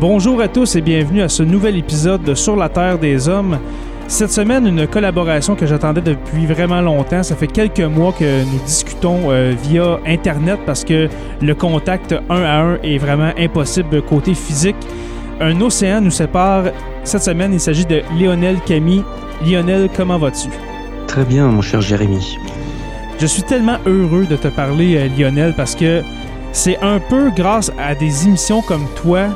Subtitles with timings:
[0.00, 3.58] Bonjour à tous et bienvenue à ce nouvel épisode de Sur la Terre des Hommes.
[4.06, 7.24] Cette semaine, une collaboration que j'attendais depuis vraiment longtemps.
[7.24, 11.08] Ça fait quelques mois que nous discutons euh, via Internet parce que
[11.42, 14.76] le contact un à un est vraiment impossible côté physique.
[15.40, 16.66] Un océan nous sépare.
[17.02, 19.02] Cette semaine, il s'agit de Lionel Camille.
[19.44, 20.48] Lionel, comment vas-tu?
[21.08, 22.38] Très bien, mon cher Jérémy.
[23.18, 26.02] Je suis tellement heureux de te parler, euh, Lionel, parce que
[26.52, 29.26] c'est un peu grâce à des émissions comme toi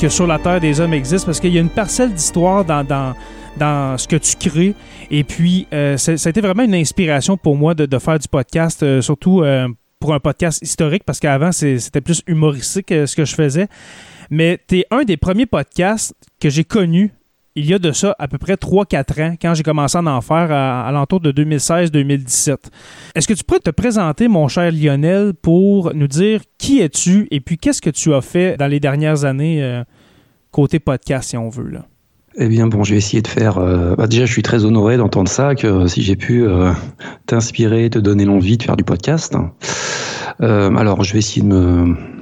[0.00, 2.82] que Sur la Terre des Hommes existe, parce qu'il y a une parcelle d'histoire dans,
[2.82, 3.14] dans,
[3.58, 4.74] dans, ce que tu crées.
[5.10, 8.26] Et puis, euh, ça, a été vraiment une inspiration pour moi de, de faire du
[8.26, 9.68] podcast, euh, surtout euh,
[9.98, 13.68] pour un podcast historique, parce qu'avant, c'était plus humoristique ce que je faisais.
[14.30, 17.12] Mais tu es un des premiers podcasts que j'ai connus
[17.56, 20.20] il y a de ça à peu près 3-4 ans, quand j'ai commencé à en
[20.20, 22.56] faire à, l'entour de 2016-2017.
[23.14, 27.40] Est-ce que tu pourrais te présenter, mon cher Lionel, pour nous dire qui es-tu et
[27.40, 29.82] puis qu'est-ce que tu as fait dans les dernières années euh,
[30.52, 31.72] côté podcast, si on veut?
[32.36, 33.58] Eh bien, bon, je vais essayer de faire.
[33.58, 36.72] Euh, bah déjà, je suis très honoré d'entendre ça, que si j'ai pu euh,
[37.26, 39.36] t'inspirer, te donner l'envie de faire du podcast.
[40.38, 42.19] alors, je vais essayer de me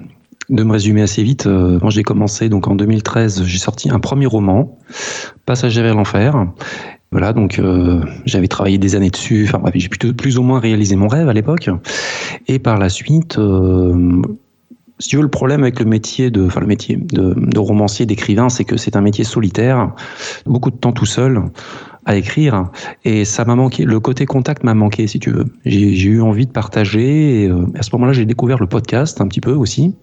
[0.50, 4.00] de me résumer assez vite, euh, quand j'ai commencé, donc en 2013, j'ai sorti un
[4.00, 4.78] premier roman,
[5.46, 6.46] Passager vers l'enfer.
[7.10, 9.48] Voilà, donc euh, j'avais travaillé des années dessus.
[9.48, 11.70] Enfin j'ai plutôt plus ou moins réalisé mon rêve à l'époque.
[12.48, 14.22] Et par la suite, euh,
[14.98, 18.04] si tu veux, le problème avec le métier de, enfin le métier de, de romancier,
[18.04, 19.92] d'écrivain, c'est que c'est un métier solitaire,
[20.44, 21.42] beaucoup de temps tout seul
[22.08, 22.70] à écrire.
[23.04, 25.44] Et ça m'a manqué le côté contact m'a manqué si tu veux.
[25.66, 29.42] J'ai eu envie de partager euh, à ce moment-là j'ai découvert le podcast un petit
[29.42, 29.94] peu aussi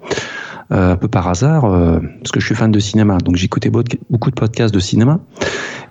[0.72, 3.18] euh, un peu par hasard euh, parce que je suis fan de cinéma.
[3.18, 5.20] Donc j'écoutais beaucoup de podcasts de cinéma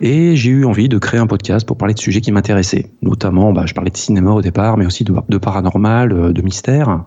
[0.00, 2.92] et j'ai eu envie de créer un podcast pour parler de sujets qui m'intéressaient.
[3.02, 7.02] Notamment bah, je parlais de cinéma au départ mais aussi de, paranormal de mystère.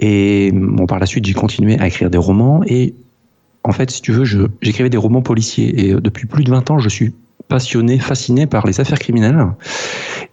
[0.00, 2.96] Et bon par la suite j'ai continué à écrire des romans et
[3.62, 4.22] en fait, si tu veux,
[4.62, 5.88] j'écrivais des romans policiers.
[5.88, 7.16] Et depuis plus de 20 ans, je suis
[7.48, 9.46] passionné, fasciné par les affaires criminelles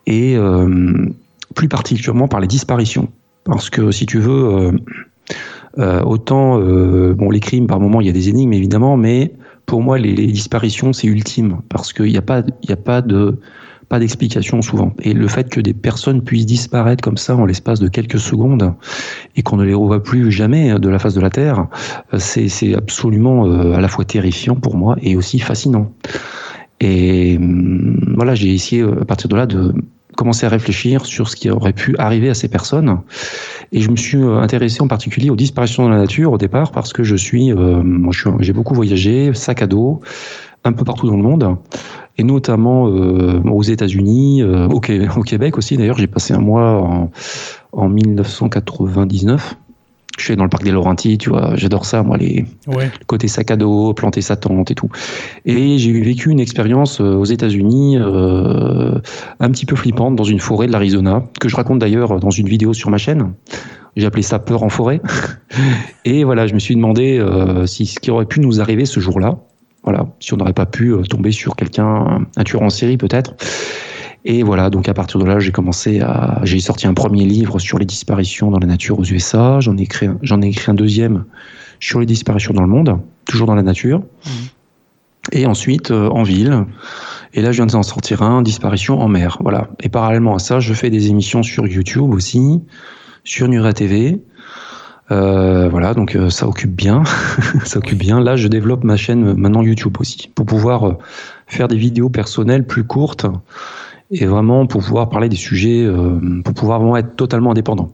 [0.05, 1.07] et euh,
[1.55, 3.09] plus particulièrement par les disparitions.
[3.43, 4.71] Parce que si tu veux, euh,
[5.79, 9.33] euh, autant, bon, les crimes, par moment, il y a des énigmes évidemment, mais
[9.65, 13.37] pour moi, les, disparitions, c'est ultime parce qu'il n'y a pas, a pas de
[13.89, 14.93] pas d'explication souvent.
[15.03, 18.73] Et le fait que des personnes puissent disparaître comme ça en l'espace de quelques secondes
[19.35, 21.67] et qu'on ne les revoit plus jamais de la face de la Terre,
[22.17, 25.91] c'est absolument à la fois terrifiant pour moi et aussi fascinant.
[26.83, 29.73] Et hum, voilà, j'ai essayé euh, à partir de là de
[30.15, 32.99] commencer à réfléchir sur ce qui aurait pu arriver à ces personnes.
[33.71, 36.71] Et je me suis euh, intéressé en particulier aux disparitions dans la nature au départ
[36.71, 37.81] parce que je suis, euh,
[38.39, 40.01] j'ai beaucoup voyagé, sac à dos,
[40.63, 41.57] un peu partout dans le monde,
[42.17, 45.77] et notamment euh, aux États-Unis, euh, au, au, Québec aussi.
[45.77, 47.11] D'ailleurs, j'ai passé un mois en,
[47.71, 49.57] en 1999
[50.17, 52.85] je suis dans le parc des Laurentides, tu vois, j'adore ça, moi, les ouais.
[52.85, 54.89] le côté sac à dos, planter sa tente et tout.
[55.45, 58.99] Et j'ai vécu une expérience euh, aux États-Unis euh,
[59.39, 62.47] un petit peu flippante dans une forêt de l'Arizona, que je raconte d'ailleurs dans une
[62.47, 63.33] vidéo sur ma chaîne.
[63.95, 65.01] J'ai appelé ça peur en forêt.
[66.05, 68.99] et voilà, je me suis demandé euh, si ce qui aurait pu nous arriver ce
[68.99, 69.37] jour-là,
[69.83, 73.33] Voilà, si on n'aurait pas pu tomber sur quelqu'un, un tueur en série peut-être.
[74.25, 77.59] Et voilà, donc à partir de là, j'ai commencé à, j'ai sorti un premier livre
[77.59, 79.59] sur les disparitions dans la nature aux USA.
[79.59, 79.87] J'en ai
[80.21, 81.25] j'en ai écrit un deuxième
[81.79, 83.99] sur les disparitions dans le monde, toujours dans la nature.
[83.99, 84.29] Mmh.
[85.31, 86.65] Et ensuite en ville.
[87.33, 89.37] Et là, je viens d'en sortir un, disparition en mer.
[89.41, 89.69] Voilà.
[89.81, 92.61] Et parallèlement à ça, je fais des émissions sur YouTube aussi,
[93.23, 94.21] sur Nura TV.
[95.11, 97.03] Euh, voilà, donc euh, ça occupe bien,
[97.65, 98.21] ça occupe bien.
[98.21, 100.97] Là, je développe ma chaîne euh, maintenant YouTube aussi pour pouvoir euh,
[101.45, 103.25] faire des vidéos personnelles plus courtes
[104.13, 105.87] et vraiment pour pouvoir parler des sujets,
[106.43, 107.91] pour pouvoir vraiment être totalement indépendant.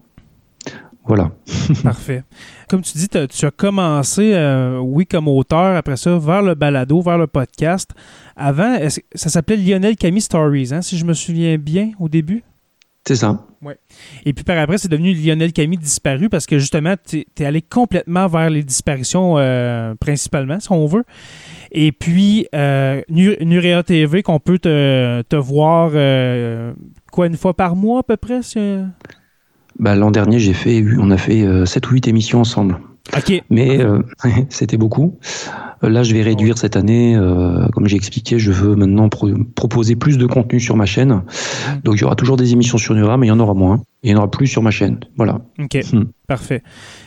[1.06, 1.32] Voilà.
[1.84, 2.24] Parfait.
[2.68, 4.36] Comme tu dis, tu as commencé,
[4.82, 7.90] oui, comme auteur, après ça, vers le balado, vers le podcast.
[8.36, 8.78] Avant,
[9.16, 12.44] ça s'appelait Lionel Camille Stories, hein, si je me souviens bien au début?
[13.08, 13.44] C'est ça.
[13.62, 13.78] Ouais.
[14.26, 17.62] Et puis par après, c'est devenu Lionel Camille disparu parce que justement, tu es, allé
[17.62, 21.04] complètement vers les disparitions euh, principalement, si on veut.
[21.72, 26.74] Et puis, euh, Nurea TV, qu'on peut te, voir euh,
[27.12, 28.40] quoi, une fois par mois à peu près?
[29.78, 32.80] Ben, L'an dernier, j'ai fait, on a fait 7 ou 8 émissions ensemble.
[33.50, 33.80] Mais
[34.50, 35.18] c'était beaucoup.
[35.84, 37.16] Euh, là, je vais réduire cette année.
[37.16, 39.10] Euh, comme j'ai expliqué, je veux maintenant
[39.56, 41.10] proposer plus de contenu sur ma chaîne.
[41.10, 41.82] Mmh.
[41.84, 43.82] Donc, il y aura toujours des émissions sur Nura, mais il y en aura moins.
[44.04, 45.00] Et il n'y en aura plus sur ma chaîne.
[45.18, 45.42] Voilà.
[45.60, 45.78] OK.
[45.92, 46.04] Mmh.
[46.28, 46.64] Parfait.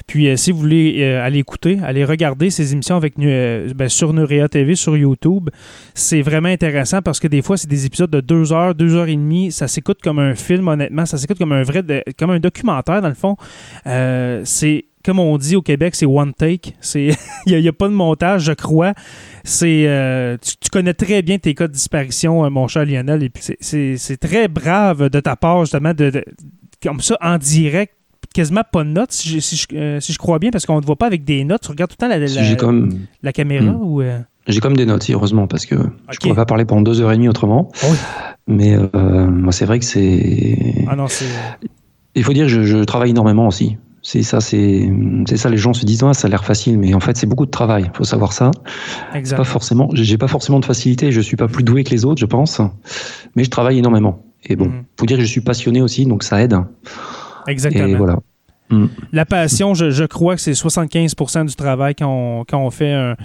[0.06, 4.48] Puis, euh, si vous voulez aller écouter, aller regarder ces émissions avec ben, sur Nurea
[4.48, 5.50] TV, sur YouTube,
[5.94, 9.08] c'est vraiment intéressant parce que des fois, c'est des épisodes de deux heures, deux heures
[9.08, 9.52] et demie.
[9.52, 11.06] Ça s'écoute comme un film, honnêtement.
[11.06, 11.82] Ça s'écoute comme un vrai,
[12.18, 13.36] comme un documentaire, dans le fond.
[14.44, 16.74] c'est comme on dit au Québec, c'est one take.
[16.94, 17.14] Il
[17.46, 18.94] n'y a, pas de montage, je crois.
[19.44, 23.22] C'est euh, tu, connais très bien tes cas de disparition, euh, mon cher Lionel.
[23.22, 26.24] Et puis c'est très brave de ta part, justement, de,
[26.82, 27.94] comme ça, en direct,
[28.34, 31.06] quasiment pas de notes, si je, euh, crois bien, parce qu'on ne te voit pas
[31.06, 31.62] avec des notes.
[31.62, 33.82] Tu regardes tout le temps la, la, caméra hmm.
[33.82, 34.02] ou.
[34.48, 37.12] J'ai comme des notes, heureusement, parce que je ne pourrais pas parler pendant deux heures
[37.12, 37.70] et demie autrement.
[37.84, 37.94] Oh
[38.46, 40.84] Mais moi, c'est vrai que c'est.
[40.88, 41.06] Ah non,
[42.14, 43.76] Il faut dire que je travaille énormément aussi.
[44.04, 44.90] C'est ça, c'est
[45.36, 45.48] ça.
[45.48, 47.50] Les gens se disent ah, ça a l'air facile, mais en fait c'est beaucoup de
[47.50, 47.84] travail.
[47.92, 48.50] Il faut savoir ça.
[49.14, 49.36] Exact.
[49.36, 49.88] Pas forcément.
[49.92, 51.12] J'ai pas forcément de facilité.
[51.12, 52.60] Je suis pas plus doué que les autres, je pense,
[53.36, 54.24] mais je travaille énormément.
[54.44, 54.84] Et bon, mm.
[54.98, 56.56] faut dire que je suis passionné aussi, donc ça aide.
[57.46, 57.86] Exactement.
[57.86, 58.18] Et voilà.
[58.70, 58.86] Mm.
[59.12, 62.92] La passion, je, je, crois que c'est 75% du travail quand on, quand on fait
[62.92, 63.16] un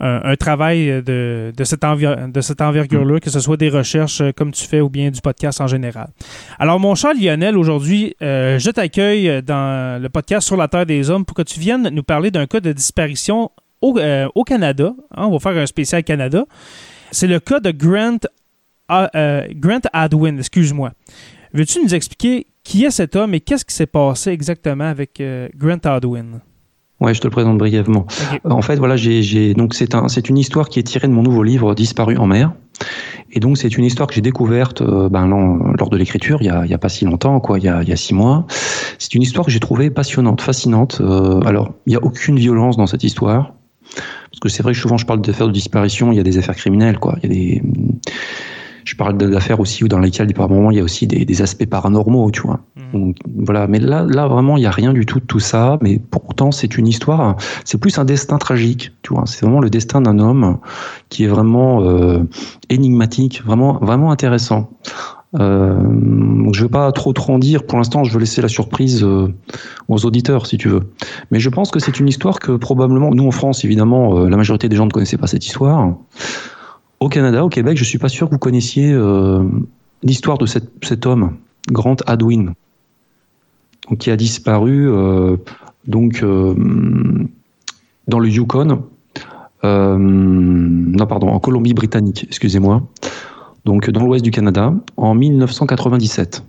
[0.00, 4.52] un, travail de, de, cette, de cette envergure-là, que ce soit des recherches euh, comme
[4.52, 6.08] tu fais ou bien du podcast en général.
[6.58, 11.10] Alors, mon cher Lionel, aujourd'hui, euh, je t'accueille dans le podcast Sur la Terre des
[11.10, 13.50] Hommes pour que tu viennes nous parler d'un cas de disparition
[13.80, 14.94] au, euh, au Canada.
[15.14, 16.44] Hein, on va faire un spécial Canada.
[17.10, 18.18] C'est le cas de Grant,
[18.88, 20.92] Grant Adwin, excuse-moi.
[21.52, 25.22] Veux-tu nous expliquer qui est cet homme et qu'est-ce qui s'est passé exactement avec
[25.56, 26.40] Grant Adwin?
[27.00, 28.06] Ouais, je te le présente brièvement.
[28.44, 31.22] En fait, voilà, j'ai donc c'est un, c'est une histoire qui est tirée de mon
[31.22, 32.52] nouveau livre Disparu en mer.
[33.32, 36.50] Et donc c'est une histoire que j'ai découverte euh, ben, lors de l'écriture, il y
[36.50, 38.14] a, il y a pas si longtemps, quoi, il y a, il y a six
[38.14, 38.46] mois.
[38.98, 40.98] C'est une histoire que j'ai trouvée passionnante, fascinante.
[41.00, 43.54] Euh, alors, il n'y a aucune violence dans cette histoire,
[43.94, 46.38] parce que c'est vrai que souvent je parle d'affaires de disparition, il y a des
[46.38, 47.16] affaires criminelles, quoi.
[47.22, 47.62] Il y a des
[48.84, 51.42] je parle d'affaires aussi où dans lesquelles par moments il y a aussi des, des
[51.42, 52.60] aspects paranormaux, tu vois.
[52.76, 52.98] Mmh.
[52.98, 55.78] Donc, voilà, mais là, là vraiment il y a rien du tout de tout ça.
[55.82, 59.24] Mais pourtant c'est une histoire, c'est plus un destin tragique, tu vois.
[59.26, 60.58] C'est vraiment le destin d'un homme
[61.08, 62.22] qui est vraiment euh,
[62.68, 64.70] énigmatique, vraiment vraiment intéressant.
[65.40, 67.64] Euh, donc je ne vais pas trop trop en dire.
[67.66, 69.32] Pour l'instant, je veux laisser la surprise euh,
[69.88, 70.82] aux auditeurs, si tu veux.
[71.30, 74.36] Mais je pense que c'est une histoire que probablement, nous en France, évidemment, euh, la
[74.36, 75.94] majorité des gens ne connaissaient pas cette histoire.
[77.04, 79.44] Au Canada, au Québec, je ne suis pas sûr que vous connaissiez euh,
[80.02, 81.36] l'histoire de cet homme,
[81.70, 82.54] Grant Hadwin,
[83.98, 85.36] qui a disparu euh,
[85.86, 86.54] donc euh,
[88.08, 88.84] dans le Yukon,
[89.62, 92.82] non pardon, en Colombie-Britannique, excusez-moi,
[93.66, 96.42] donc dans l'ouest du Canada, en 1997.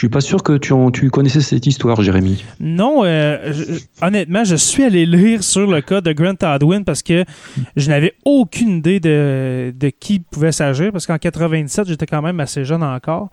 [0.00, 2.42] Je suis pas sûr que tu, tu connaissais cette histoire, Jérémy.
[2.58, 3.52] Non, euh,
[4.00, 7.26] honnêtement, je suis allé lire sur le cas de Grant Hadwin parce que
[7.76, 12.40] je n'avais aucune idée de, de qui pouvait s'agir parce qu'en 97, j'étais quand même
[12.40, 13.28] assez jeune encore.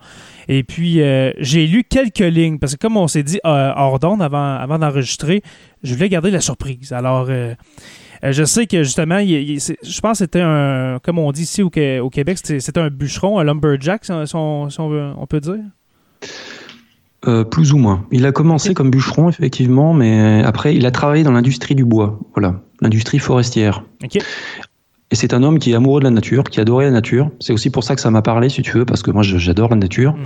[0.46, 3.98] Et puis, euh, j'ai lu quelques lignes parce que comme on s'est dit euh, hors
[3.98, 5.42] d'onde avant, avant d'enregistrer,
[5.82, 6.92] je voulais garder la surprise.
[6.92, 7.30] Alors...
[8.22, 12.36] je sais que justement, je pense que c'était un, comme on dit ici au, Québec,
[12.42, 15.60] c'était un bûcheron, un lumberjack, si on peut dire.
[17.28, 18.06] Euh, plus ou moins.
[18.10, 22.18] Il a commencé comme bûcheron, effectivement, mais après, il a travaillé dans l'industrie du bois,
[22.34, 23.84] voilà, l'industrie forestière.
[25.10, 27.30] Et c'est un homme qui est amoureux de la nature, qui adorait la nature.
[27.38, 29.68] C'est aussi pour ça que ça m'a parlé, si tu veux, parce que moi, j'adore
[29.68, 30.14] la nature.
[30.14, 30.24] Mhm.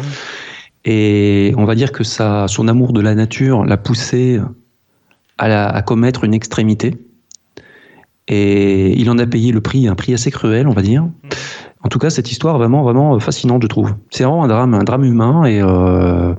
[0.85, 4.41] Et on va dire que ça, son amour de la nature l'a poussé
[5.39, 6.95] à, à, commettre une extrémité.
[8.29, 11.05] Et il en a payé le prix, un prix assez cruel, on va dire.
[11.83, 13.93] En tout cas, cette histoire vraiment, vraiment fascinante, je trouve.
[14.11, 16.35] C'est vraiment un drame, un drame humain et euh,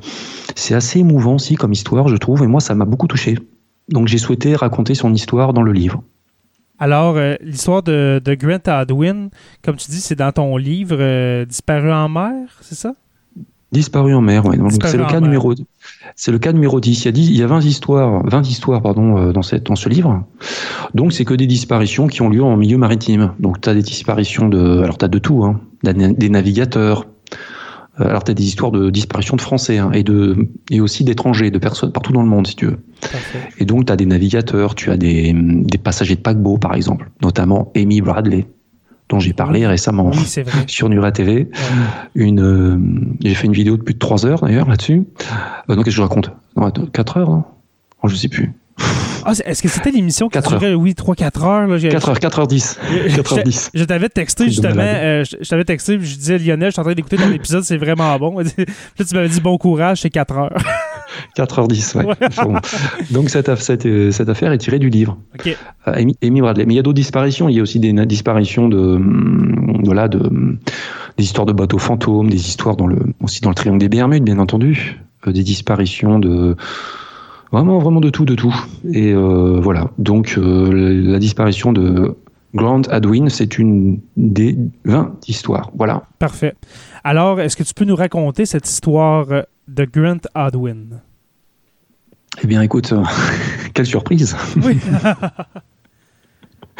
[0.56, 2.44] c'est assez émouvant aussi comme histoire, je trouve.
[2.44, 3.38] Et moi, ça m'a beaucoup touché.
[3.90, 6.04] Donc, j'ai souhaité raconter son histoire dans le livre.
[6.80, 9.30] Alors, euh, l'histoire de, de, Grant Adwin,
[9.64, 12.94] comme tu dis, c'est dans ton livre euh, Disparu en mer, c'est ça?
[13.72, 14.58] Disparu en mer, oui.
[14.84, 15.54] C'est le cas numéro
[16.16, 17.04] c'est le cas numéro 10.
[17.04, 19.64] Il y a, 10, il y a 20 histoires, 20 histoires pardon, euh, dans, cette,
[19.64, 20.24] dans ce livre.
[20.94, 23.34] Donc, c'est que des disparitions qui ont lieu en milieu maritime.
[23.40, 24.82] Donc, tu as des disparitions de.
[24.84, 25.60] Alors, tu as de tout, hein.
[25.84, 27.08] Des navigateurs.
[28.00, 31.04] Euh, alors, tu as des histoires de disparition de Français hein, et, de, et aussi
[31.04, 32.80] d'étrangers, de personnes partout dans le monde, si tu veux.
[33.60, 37.12] Et donc, tu as des navigateurs, tu as des, des passagers de paquebot, par exemple,
[37.22, 38.48] notamment Amy Bradley
[39.10, 40.12] dont j'ai parlé récemment
[40.68, 41.50] sur Nura TV.
[42.16, 42.78] Une, euh,
[43.22, 45.04] j'ai fait une vidéo de plus de 3 heures d'ailleurs là-dessus.
[45.70, 46.32] Euh, donc qu'est-ce que je raconte?
[46.56, 47.46] Non, 4 heures hein
[48.02, 48.54] oh, Je sais plus.
[49.26, 51.68] Ah, est-ce que c'était l'émission qui durait, oui, 3-4 heures?
[51.68, 52.78] Là, 4 heures, 4h10.
[53.08, 53.70] 4h10.
[53.74, 56.94] Je, t'avais texté justement, euh, je, t'avais texté, je disais Lionel, je suis en train
[56.94, 58.40] d'écouter ton épisode, c'est vraiment bon.
[58.40, 60.58] Là, tu m'avais dit bon courage, c'est 4 heures.
[61.38, 62.16] 4h10, ouais.
[63.12, 65.18] Donc cette, cette, cette, affaire est tirée du livre.
[65.36, 65.56] Okay.
[65.88, 66.66] Euh, Amy, Bradley.
[66.66, 67.50] Mais il y a d'autres disparitions.
[67.50, 69.00] Il y a aussi des disparitions de,
[69.86, 70.20] voilà, de,
[71.18, 74.24] des histoires de bateaux fantômes, des histoires dans le, aussi dans le triangle des Bermudes,
[74.24, 76.56] bien entendu, euh, des disparitions de
[77.54, 78.54] vraiment, vraiment de tout, de tout.
[78.92, 79.92] Et euh, voilà.
[79.98, 82.18] Donc la disparition de
[82.54, 85.72] Grant Adwin, c'est une des 20 histoires.
[85.76, 86.04] Voilà.
[86.20, 86.56] Parfait.
[87.04, 89.28] Alors, est-ce que tu peux nous raconter cette histoire
[89.68, 91.02] de Grant Adwin?
[92.44, 93.04] Eh bien, écoute, euh,
[93.74, 94.36] quelle surprise!
[94.64, 94.78] Oui!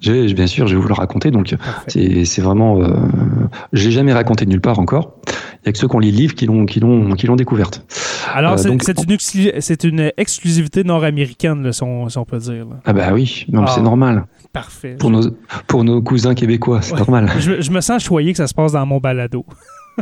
[0.00, 1.30] je, bien sûr, je vais vous le raconter.
[1.30, 1.54] Donc,
[1.88, 2.80] c'est vraiment.
[2.80, 2.88] Euh,
[3.72, 5.16] je l'ai jamais raconté nulle part encore.
[5.66, 6.80] Il n'y a que ceux qui ont lu le livre qui l'ont qui
[7.26, 7.84] l'ont découverte.
[8.32, 8.68] Alors, euh, c'est
[9.84, 12.66] une, une, exclusivité nord-américaine, si, on, peut dire.
[12.84, 13.80] Ah bah oui, c'est ah.
[13.80, 14.26] normal.
[14.52, 14.94] Parfait.
[14.96, 15.22] Pour nos,
[15.66, 17.32] pour nos cousins québécois, c'est normal.
[17.40, 19.44] Je, je, me sens choyé que ça se passe dans mon balado.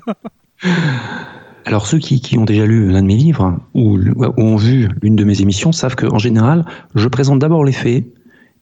[1.64, 3.98] Alors ceux qui, ont déjà lu l'un de mes livres ou,
[4.36, 8.04] ont vu l'une de mes émissions savent qu'en général, je présente d'abord les faits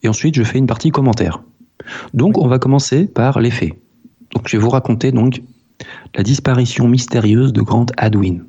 [0.05, 1.43] et ensuite je fais une partie commentaire.
[2.15, 3.73] Donc on va commencer par les faits.
[4.33, 5.43] Donc je vais vous raconter donc
[6.15, 8.45] la disparition mystérieuse de Grant Adwin.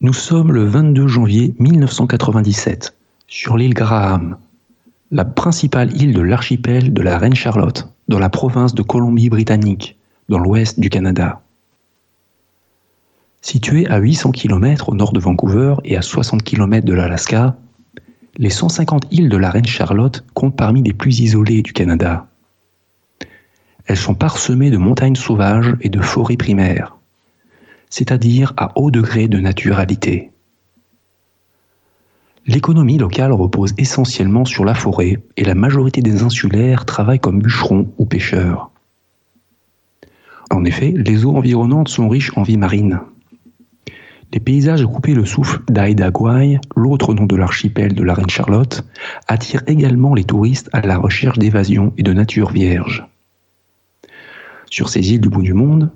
[0.00, 2.96] Nous sommes le 22 janvier 1997
[3.28, 4.36] sur l'île Graham,
[5.10, 9.96] la principale île de l'archipel de la Reine Charlotte, dans la province de Colombie-Britannique,
[10.28, 11.40] dans l'ouest du Canada.
[13.40, 17.56] Situé à 800 km au nord de Vancouver et à 60 km de l'Alaska,
[18.38, 22.26] les 150 îles de la Reine Charlotte comptent parmi les plus isolées du Canada.
[23.86, 26.96] Elles sont parsemées de montagnes sauvages et de forêts primaires,
[27.88, 30.32] c'est-à-dire à haut degré de naturalité.
[32.46, 37.92] L'économie locale repose essentiellement sur la forêt et la majorité des insulaires travaillent comme bûcherons
[37.98, 38.70] ou pêcheurs.
[40.50, 43.00] En effet, les eaux environnantes sont riches en vie marine.
[44.32, 46.10] Les paysages coupés le souffle d'Aida
[46.76, 48.84] l'autre nom de l'archipel de la Reine Charlotte,
[49.28, 53.06] attirent également les touristes à la recherche d'évasion et de nature vierge.
[54.70, 55.90] Sur ces îles du bout du monde,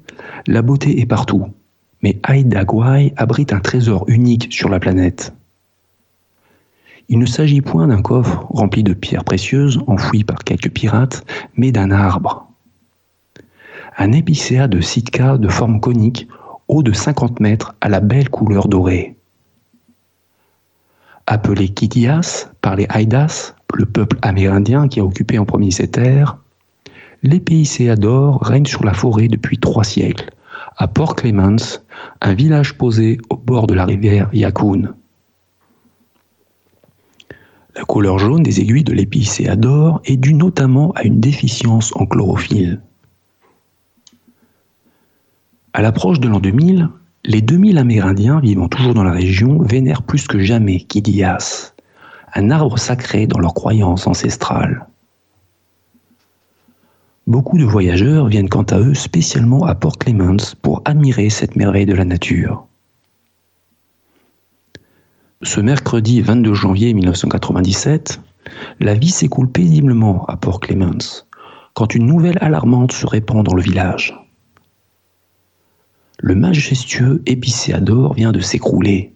[0.46, 1.46] la beauté est partout,
[2.02, 2.64] mais Aida
[3.16, 5.34] abrite un trésor unique sur la planète.
[7.08, 11.24] Il ne s'agit point d'un coffre rempli de pierres précieuses enfouies par quelques pirates,
[11.56, 12.50] mais d'un arbre
[14.00, 16.26] un épicéa de sitka de forme conique,
[16.68, 19.16] haut de 50 mètres, à la belle couleur dorée.
[21.26, 26.38] Appelé Kidias par les Haïdas, le peuple amérindien qui a occupé en premier ces terres,
[27.22, 30.30] l'épicéa d'or règne sur la forêt depuis trois siècles,
[30.76, 31.80] à Port Clements,
[32.20, 34.94] un village posé au bord de la rivière Yaccoon.
[37.76, 42.06] La couleur jaune des aiguilles de l'épicéa d'or est due notamment à une déficience en
[42.06, 42.82] chlorophylle.
[45.72, 46.88] À l'approche de l'an 2000,
[47.24, 51.74] les 2000 Amérindiens vivant toujours dans la région vénèrent plus que jamais Kidias,
[52.34, 54.86] un arbre sacré dans leur croyance ancestrale.
[57.30, 61.86] Beaucoup de voyageurs viennent quant à eux spécialement à Port Clements pour admirer cette merveille
[61.86, 62.66] de la nature.
[65.42, 68.20] Ce mercredi 22 janvier 1997,
[68.80, 71.24] la vie s'écoule paisiblement à Port Clements
[71.74, 74.12] quand une nouvelle alarmante se répand dans le village
[76.22, 79.14] le majestueux épicéador vient de s'écrouler.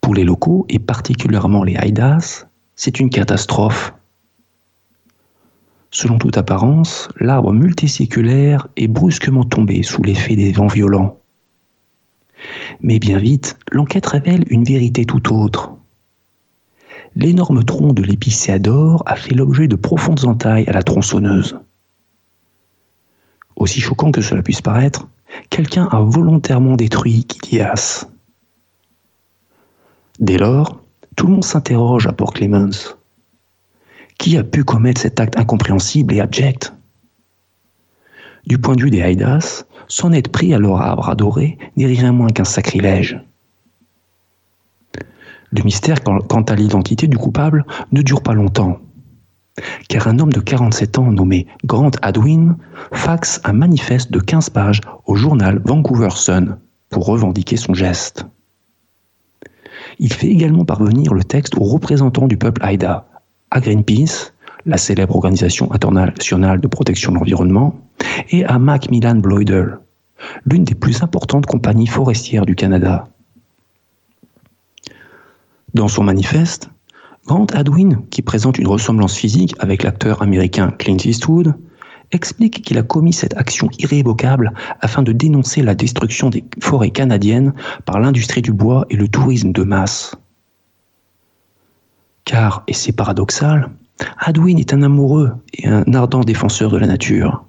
[0.00, 3.94] Pour les locaux, et particulièrement les Haïdas, c'est une catastrophe.
[5.94, 11.20] Selon toute apparence, l'arbre multiséculaire est brusquement tombé sous l'effet des vents violents.
[12.80, 15.76] Mais bien vite, l'enquête révèle une vérité tout autre.
[17.14, 21.58] l'énorme tronc de l'épicéadore a fait l'objet de profondes entailles à la tronçonneuse.
[23.56, 25.06] Aussi choquant que cela puisse paraître,
[25.50, 28.06] quelqu'un a volontairement détruit Kilias.
[30.20, 30.80] Dès lors,
[31.16, 32.96] tout le monde s'interroge à Port Clemens.
[34.22, 36.72] Qui a pu commettre cet acte incompréhensible et abject?
[38.46, 42.12] Du point de vue des Haïdas, s'en être pris à leur arbre adoré n'est rien
[42.12, 43.20] moins qu'un sacrilège.
[45.50, 48.78] Le mystère quant à l'identité du coupable ne dure pas longtemps,
[49.88, 52.56] car un homme de 47 ans nommé Grant Adwin
[52.92, 56.58] faxe un manifeste de 15 pages au journal Vancouver Sun
[56.90, 58.24] pour revendiquer son geste.
[59.98, 63.08] Il fait également parvenir le texte aux représentants du peuple Haïda,
[63.52, 64.32] à Greenpeace,
[64.64, 67.78] la célèbre organisation internationale de protection de l'environnement,
[68.30, 69.66] et à Macmillan Bloyder,
[70.46, 73.08] l'une des plus importantes compagnies forestières du Canada.
[75.74, 76.70] Dans son manifeste,
[77.26, 81.54] Grant Adwin, qui présente une ressemblance physique avec l'acteur américain Clint Eastwood,
[82.10, 87.52] explique qu'il a commis cette action irrévocable afin de dénoncer la destruction des forêts canadiennes
[87.84, 90.16] par l'industrie du bois et le tourisme de masse.
[92.24, 93.70] Car, et c'est paradoxal,
[94.18, 97.44] Adwin est un amoureux et un ardent défenseur de la nature.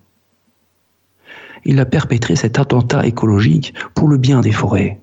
[1.66, 5.00] Il a perpétré cet attentat écologique pour le bien des forêts.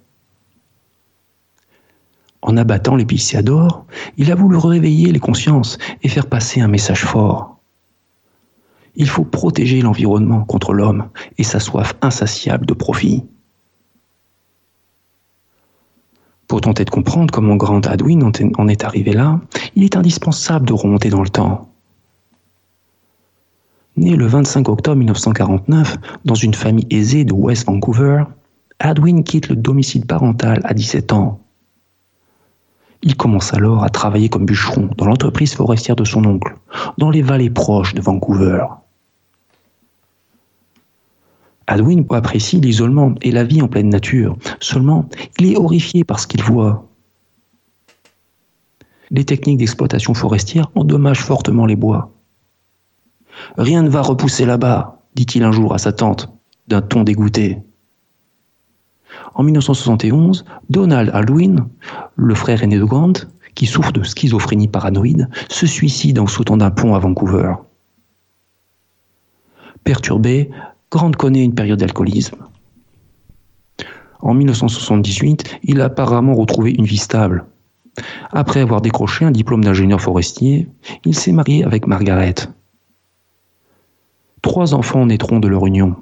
[2.42, 3.86] En abattant l'épicéadore,
[4.16, 7.58] il a voulu réveiller les consciences et faire passer un message fort.
[8.96, 11.08] Il faut protéger l'environnement contre l'homme
[11.38, 13.24] et sa soif insatiable de profit.
[16.50, 18.24] Pour tenter de comprendre comment Grant Adwin
[18.58, 19.40] en est arrivé là,
[19.76, 21.70] il est indispensable de remonter dans le temps.
[23.96, 28.24] Né le 25 octobre 1949 dans une famille aisée de West Vancouver,
[28.80, 31.38] Adwin quitte le domicile parental à 17 ans.
[33.04, 36.56] Il commence alors à travailler comme bûcheron dans l'entreprise forestière de son oncle,
[36.98, 38.64] dans les vallées proches de Vancouver.
[41.70, 46.26] Adwin apprécie l'isolement et la vie en pleine nature, seulement il est horrifié par ce
[46.26, 46.88] qu'il voit.
[49.12, 52.12] Les techniques d'exploitation forestière endommagent fortement les bois.
[53.56, 56.32] Rien ne va repousser là-bas, dit-il un jour à sa tante,
[56.66, 57.58] d'un ton dégoûté.
[59.34, 61.68] En 1971, Donald Alwyn,
[62.16, 63.12] le frère aîné de Grant,
[63.54, 67.54] qui souffre de schizophrénie paranoïde, se suicide en sautant d'un pont à Vancouver.
[69.84, 70.50] Perturbé,
[70.90, 72.36] Grant connaît une période d'alcoolisme.
[74.20, 77.46] En 1978, il a apparemment retrouvé une vie stable.
[78.32, 80.68] Après avoir décroché un diplôme d'ingénieur forestier,
[81.04, 82.34] il s'est marié avec Margaret.
[84.42, 85.96] Trois enfants naîtront de leur union.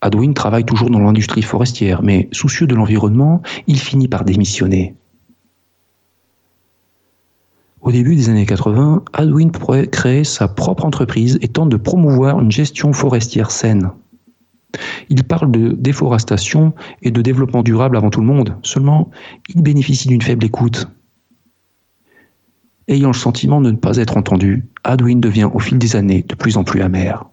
[0.00, 4.94] Adwin travaille toujours dans l'industrie forestière, mais soucieux de l'environnement, il finit par démissionner.
[7.80, 9.50] Au début des années 80, Adwin
[9.90, 13.90] créer sa propre entreprise et tente de promouvoir une gestion forestière saine.
[15.08, 19.10] Il parle de déforestation et de développement durable avant tout le monde, seulement
[19.48, 20.88] il bénéficie d'une faible écoute.
[22.88, 26.34] Ayant le sentiment de ne pas être entendu, Adwin devient au fil des années de
[26.34, 27.24] plus en plus amer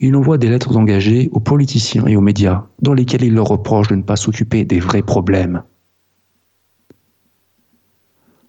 [0.00, 3.88] il envoie des lettres engagées aux politiciens et aux médias, dans lesquelles il leur reproche
[3.88, 5.62] de ne pas s'occuper des vrais problèmes.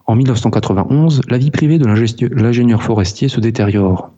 [0.08, 4.10] En 1991, la vie privée de l'ingénieur forestier se détériore.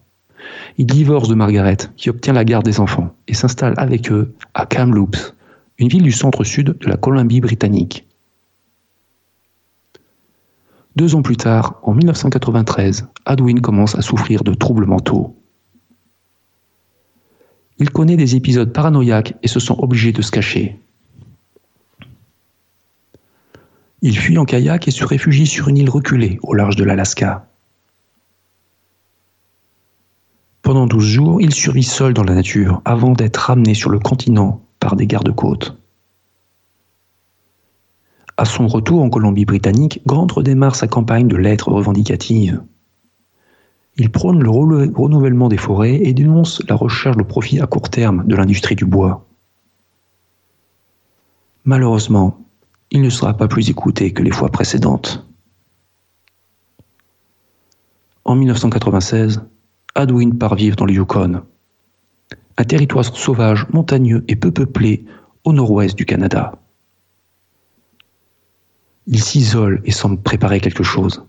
[0.78, 4.66] Il divorce de Margaret, qui obtient la garde des enfants, et s'installe avec eux à
[4.66, 5.34] Kamloops,
[5.78, 8.06] une ville du centre-sud de la Colombie-Britannique.
[10.94, 15.36] Deux ans plus tard, en 1993, Adwin commence à souffrir de troubles mentaux.
[17.78, 20.79] Il connaît des épisodes paranoïaques et se sent obligé de se cacher.
[24.02, 27.46] Il fuit en kayak et se réfugie sur une île reculée au large de l'Alaska.
[30.62, 34.62] Pendant douze jours, il survit seul dans la nature avant d'être ramené sur le continent
[34.78, 35.76] par des gardes-côtes.
[38.36, 42.62] À son retour en Colombie-Britannique, Grant redémarre sa campagne de lettres revendicatives.
[43.96, 48.24] Il prône le renouvellement des forêts et dénonce la recherche de profit à court terme
[48.26, 49.26] de l'industrie du bois.
[51.64, 52.38] Malheureusement,
[52.90, 55.24] il ne sera pas plus écouté que les fois précédentes.
[58.24, 59.42] En 1996,
[59.94, 61.42] Adwin part vivre dans le Yukon,
[62.56, 65.04] un territoire sauvage, montagneux et peu peuplé
[65.44, 66.52] au nord-ouest du Canada.
[69.06, 71.24] Il s'isole et semble préparer quelque chose.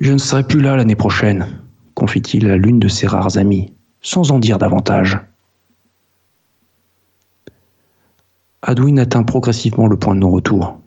[0.00, 1.62] Je ne serai plus là l'année prochaine,
[1.94, 5.18] confie-t-il à l'une de ses rares amies, sans en dire davantage.
[8.62, 10.78] Adwin atteint progressivement le point de non-retour.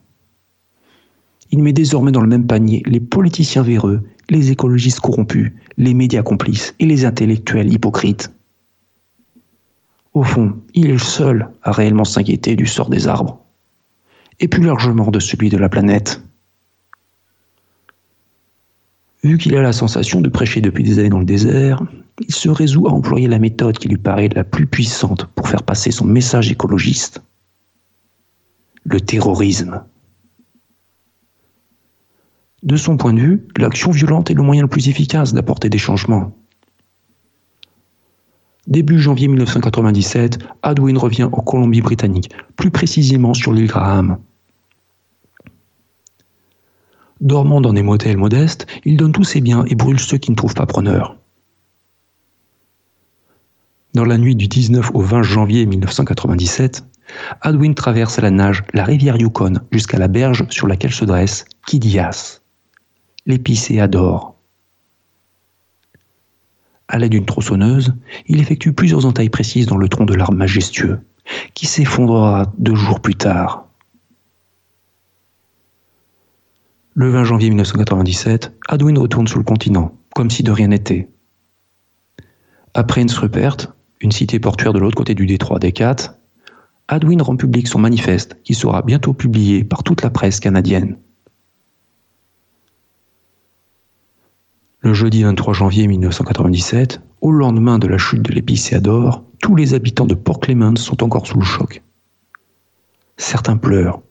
[1.51, 6.23] Il met désormais dans le même panier les politiciens véreux, les écologistes corrompus, les médias
[6.23, 8.31] complices et les intellectuels hypocrites.
[10.13, 13.43] Au fond, il est le seul à réellement s'inquiéter du sort des arbres,
[14.39, 16.21] et plus largement de celui de la planète.
[19.23, 21.83] Vu qu'il a la sensation de prêcher depuis des années dans le désert,
[22.21, 25.63] il se résout à employer la méthode qui lui paraît la plus puissante pour faire
[25.63, 27.24] passer son message écologiste.
[28.85, 29.83] Le terrorisme.
[32.61, 35.77] De son point de vue, l'action violente est le moyen le plus efficace d'apporter des
[35.77, 36.35] changements.
[38.67, 44.17] Début janvier 1997, Adwin revient en Colombie-Britannique, plus précisément sur l'île Graham.
[47.21, 50.35] Dormant dans des motels modestes, il donne tous ses biens et brûle ceux qui ne
[50.35, 51.17] trouvent pas preneur.
[53.93, 56.83] Dans la nuit du 19 au 20 janvier 1997,
[57.41, 61.45] Adwin traverse à la nage la rivière Yukon jusqu'à la berge sur laquelle se dresse
[61.65, 62.41] Kidias,
[63.25, 64.35] l'épicéa d'or.
[66.87, 67.95] À l'aide d'une tronçonneuse,
[68.27, 70.99] il effectue plusieurs entailles précises dans le tronc de l'arbre majestueux,
[71.53, 73.65] qui s'effondrera deux jours plus tard.
[76.93, 81.09] Le 20 janvier 1997, Adwin retourne sur le continent, comme si de rien n'était.
[82.73, 85.71] Après Innsrupert, une cité portuaire de l'autre côté du détroit des
[86.87, 90.97] Adwin rend public son manifeste qui sera bientôt publié par toute la presse canadienne.
[94.81, 98.79] Le jeudi 23 janvier 1997, au lendemain de la chute de l'épicéa
[99.41, 101.81] tous les habitants de Port Clemens sont encore sous le choc.
[103.17, 104.01] Certains pleurent,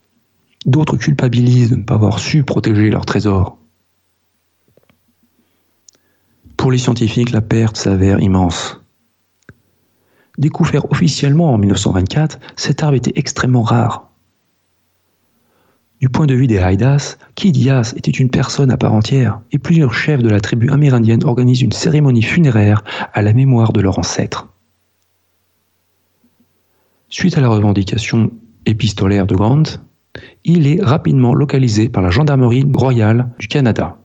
[0.67, 3.59] d'autres culpabilisent de ne pas avoir su protéger leur trésor.
[6.57, 8.84] Pour les scientifiques, la perte s'avère immense.
[10.39, 14.11] Découvert officiellement en 1924, cet arbre était extrêmement rare.
[16.01, 19.95] Du point de vue des Haïdas, Kidias était une personne à part entière, et plusieurs
[19.95, 24.49] chefs de la tribu amérindienne organisent une cérémonie funéraire à la mémoire de leur ancêtre.
[27.09, 28.33] Suite à la revendication
[28.67, 29.63] épistolaire de Grant,
[30.45, 33.99] il est rapidement localisé par la gendarmerie royale du Canada.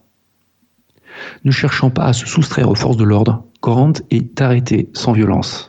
[1.44, 5.69] Ne cherchant pas à se soustraire aux forces de l'ordre, Grant est arrêté sans violence.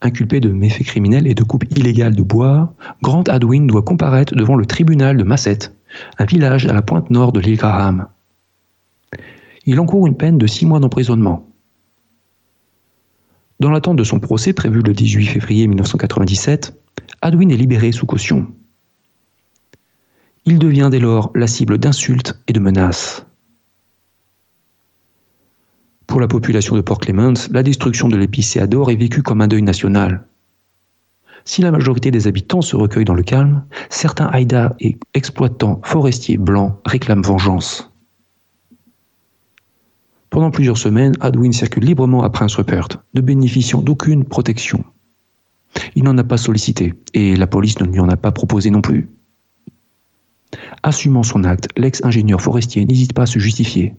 [0.00, 4.54] Inculpé de méfaits criminels et de coupe illégale de bois, Grant Adwin doit comparaître devant
[4.54, 5.74] le tribunal de Massette,
[6.18, 8.06] un village à la pointe nord de l'île Graham.
[9.66, 11.48] Il encourt une peine de six mois d'emprisonnement.
[13.60, 16.80] Dans l'attente de son procès prévu le 18 février 1997,
[17.20, 18.46] Adwin est libéré sous caution.
[20.44, 23.26] Il devient dès lors la cible d'insultes et de menaces.
[26.08, 29.62] Pour la population de Port Clements, la destruction de l'épicéador est vécue comme un deuil
[29.62, 30.26] national.
[31.44, 36.38] Si la majorité des habitants se recueillent dans le calme, certains haïdas et exploitants forestiers
[36.38, 37.92] blancs réclament vengeance.
[40.30, 44.84] Pendant plusieurs semaines, Adwin circule librement à Prince Rupert, ne bénéficiant d'aucune protection.
[45.94, 48.80] Il n'en a pas sollicité, et la police ne lui en a pas proposé non
[48.80, 49.10] plus.
[50.82, 53.94] Assumant son acte, l'ex-ingénieur forestier n'hésite pas à se justifier.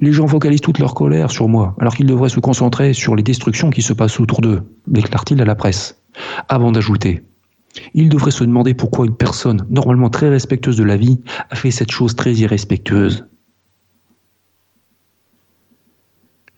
[0.00, 3.22] Les gens focalisent toute leur colère sur moi, alors qu'ils devraient se concentrer sur les
[3.22, 6.00] destructions qui se passent autour d'eux, déclare-t-il à la presse.
[6.48, 7.22] Avant d'ajouter
[7.94, 11.20] ils devraient se demander pourquoi une personne, normalement très respectueuse de la vie,
[11.50, 13.26] a fait cette chose très irrespectueuse.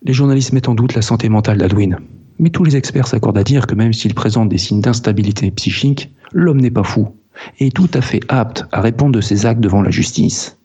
[0.02, 1.98] Les journalistes mettent en doute la santé mentale d'Adwin,
[2.38, 6.12] mais tous les experts s'accordent à dire que même s'il présente des signes d'instabilité psychique,
[6.32, 7.16] l'homme n'est pas fou
[7.58, 10.55] et est tout à fait apte à répondre de ses actes devant la justice.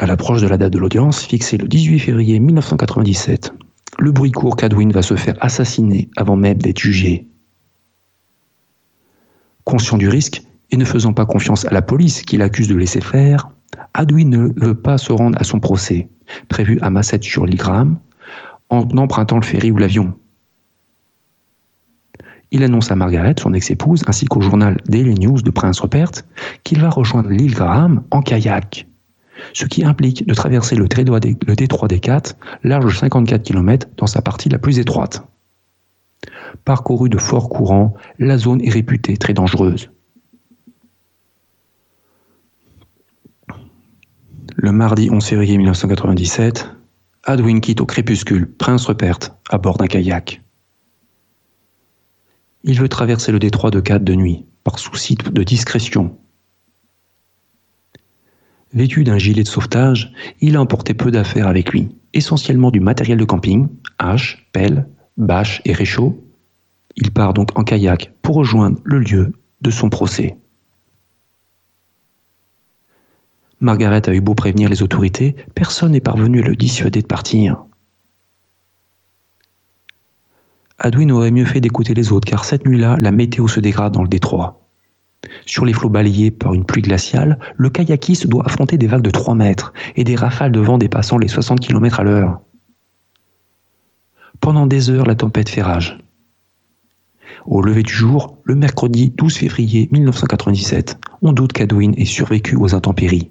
[0.00, 3.52] À l'approche de la date de l'audience, fixée le 18 février 1997,
[3.98, 7.28] le bruit court qu'Adwin va se faire assassiner avant même d'être jugé.
[9.64, 13.02] Conscient du risque et ne faisant pas confiance à la police qui l'accuse de laisser
[13.02, 13.50] faire,
[13.92, 16.08] Adwin ne veut pas se rendre à son procès,
[16.48, 17.60] prévu à Massette sur l'île
[18.70, 20.14] en empruntant le ferry ou l'avion.
[22.52, 26.12] Il annonce à Margaret, son ex-épouse, ainsi qu'au journal Daily News de Prince Rupert,
[26.64, 28.86] qu'il va rejoindre l'île Graham en kayak
[29.52, 34.48] ce qui implique de traverser le, détroit des Quatre, large 54 km, dans sa partie
[34.48, 35.26] la plus étroite.
[36.64, 39.90] Parcourue de forts courants, la zone est réputée très dangereuse.
[44.56, 46.68] Le mardi 11 février 1997,
[47.24, 50.42] Adwin quitte au crépuscule Prince Rupert à bord d'un kayak.
[52.62, 56.18] Il veut traverser le détroit de Quatre de nuit, par souci de discrétion,
[58.72, 63.18] Vêtu d'un gilet de sauvetage, il a emporté peu d'affaires avec lui, essentiellement du matériel
[63.18, 66.24] de camping, haches, pelles, bâche et réchaud,
[66.96, 70.36] il part donc en kayak pour rejoindre le lieu de son procès.
[73.60, 77.64] Margaret a eu beau prévenir les autorités, personne n'est parvenu à le dissuader de partir.
[80.78, 84.02] Adwin aurait mieux fait d'écouter les autres, car cette nuit-là, la météo se dégrade dans
[84.02, 84.59] le détroit.
[85.46, 89.10] Sur les flots balayés par une pluie glaciale, le kayakiste doit affronter des vagues de
[89.10, 92.40] 3 mètres et des rafales de vent dépassant les 60 km à l'heure.
[94.40, 95.98] Pendant des heures, la tempête fait rage.
[97.46, 102.74] Au lever du jour, le mercredi 12 février 1997, on doute qu'Adwin ait survécu aux
[102.74, 103.30] intempéries,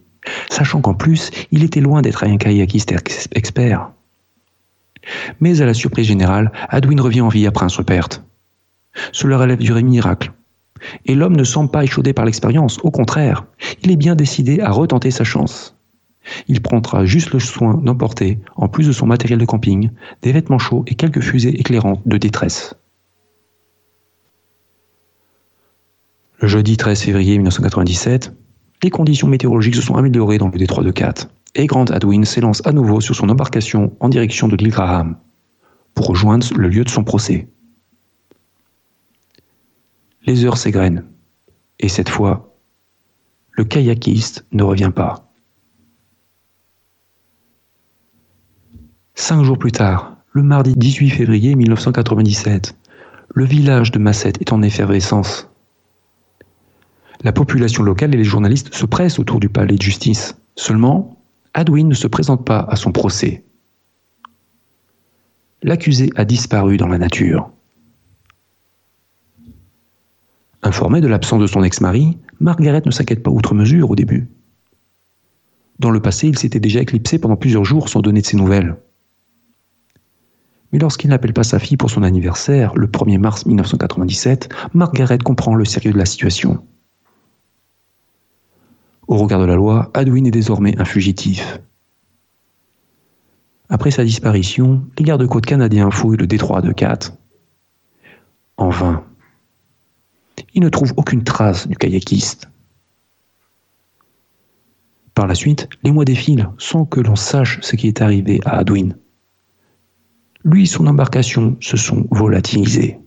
[0.50, 2.94] sachant qu'en plus, il était loin d'être un kayakiste
[3.34, 3.92] expert.
[5.40, 8.24] Mais à la surprise générale, Adwin revient en vie après un perte.
[9.12, 10.32] Cela relève du miracle.
[11.06, 13.46] Et l'homme ne semble pas échaudé par l'expérience, au contraire,
[13.84, 15.76] il est bien décidé à retenter sa chance.
[16.48, 19.90] Il prendra juste le soin d'emporter, en plus de son matériel de camping,
[20.22, 22.76] des vêtements chauds et quelques fusées éclairantes de détresse.
[26.42, 28.34] Le jeudi 13 février 1997,
[28.84, 32.66] les conditions météorologiques se sont améliorées dans le détroit de Cat, et Grant Adwin s'élance
[32.66, 34.74] à nouveau sur son embarcation en direction de l'île
[35.96, 37.50] pour rejoindre le lieu de son procès.
[40.30, 41.06] Les heures s'égrènent,
[41.80, 42.56] et cette fois,
[43.50, 45.28] le kayakiste ne revient pas.
[49.16, 52.78] Cinq jours plus tard, le mardi 18 février 1997,
[53.34, 55.50] le village de Massette est en effervescence.
[57.24, 60.40] La population locale et les journalistes se pressent autour du palais de justice.
[60.56, 61.18] Seulement,
[61.56, 63.44] Adwin ne se présente pas à son procès.
[65.64, 67.52] L'accusé a disparu dans la nature.
[70.62, 74.30] Informée de l'absence de son ex-mari, Margaret ne s'inquiète pas outre mesure au début.
[75.80, 78.76] Dans le passé, il s'était déjà éclipsé pendant plusieurs jours sans donner de ses nouvelles.
[80.72, 85.56] Mais lorsqu'il n'appelle pas sa fille pour son anniversaire, le 1er mars 1997, Margaret comprend
[85.56, 86.64] le sérieux de la situation.
[89.08, 91.60] Au regard de la loi, Adwin est désormais un fugitif.
[93.70, 97.00] Après sa disparition, les gardes-côtes canadiens fouillent le détroit de Cat.
[98.58, 99.09] En vain.
[100.54, 102.50] Ils ne trouvent aucune trace du kayakiste.
[105.14, 108.58] Par la suite, les mois défilent sans que l'on sache ce qui est arrivé à
[108.58, 108.96] Adwin.
[110.46, 112.98] Lui et son embarcation se sont volatilisés.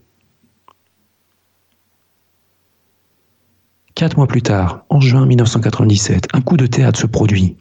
[3.95, 7.57] Quatre mois plus tard, en juin 1997, un coup de théâtre se produit.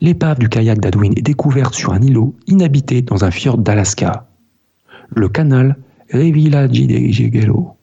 [0.00, 4.26] L'épave du kayak d'Adwin est découverte sur un îlot inhabité dans un fjord d'Alaska,
[5.08, 5.76] le canal
[6.12, 7.76] Revillagigedo,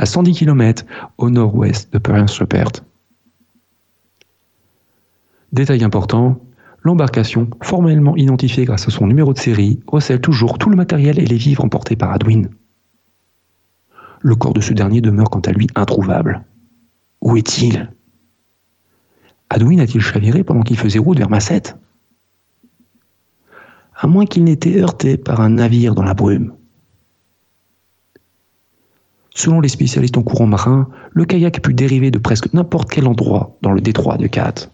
[0.00, 0.84] à 110 km
[1.18, 2.72] au nord-ouest de Prince Rupert.
[5.52, 6.40] Détail important,
[6.82, 11.26] l'embarcation, formellement identifiée grâce à son numéro de série, recèle toujours tout le matériel et
[11.26, 12.48] les vivres emportés par Adwin.
[14.22, 16.44] Le corps de ce dernier demeure quant à lui introuvable.
[17.20, 17.92] Où est-il?
[19.50, 21.76] Adwin a-t-il chaviré pendant qu'il faisait route vers Massette
[23.94, 26.54] À moins qu'il n'ait été heurté par un navire dans la brume.
[29.40, 33.06] Selon les spécialistes en courant marin, le kayak a pu dériver de presque n'importe quel
[33.06, 34.68] endroit dans le détroit de Cat.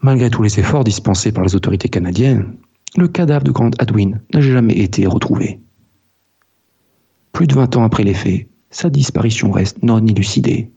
[0.00, 2.54] Malgré tous les efforts dispensés par les autorités canadiennes,
[2.96, 5.58] le cadavre de Grant Adwin n'a jamais été retrouvé.
[7.32, 10.70] Plus de 20 ans après les faits, sa disparition reste non élucidée.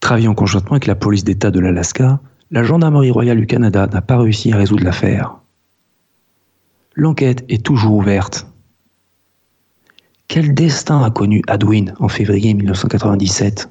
[0.00, 2.18] Travaillant conjointement avec la police d'État de l'Alaska,
[2.50, 5.41] la Gendarmerie royale du Canada n'a pas réussi à résoudre l'affaire.
[6.94, 8.46] L'enquête est toujours ouverte.
[10.28, 13.70] Quel destin a connu Adwin en février 1997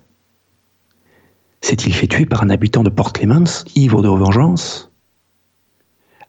[1.62, 4.92] S'est-il fait tuer par un habitant de Port Clemens, ivre de vengeance?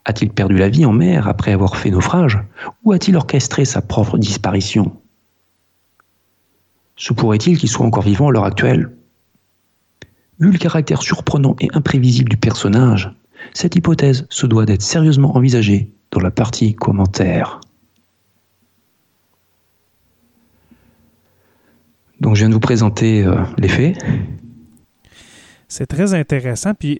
[0.05, 2.37] A-t-il perdu la vie en mer après avoir fait naufrage
[2.83, 4.95] Ou a-t-il orchestré sa propre disparition?
[6.95, 8.95] Se pourrait-il qu'il soit encore vivant à l'heure actuelle?
[10.39, 13.11] Vu le caractère surprenant et imprévisible du personnage,
[13.53, 17.59] cette hypothèse se doit d'être sérieusement envisagée dans la partie commentaire.
[22.19, 23.97] Donc je viens de vous présenter euh, les faits.
[25.67, 26.73] C'est très intéressant.
[26.73, 26.99] Puis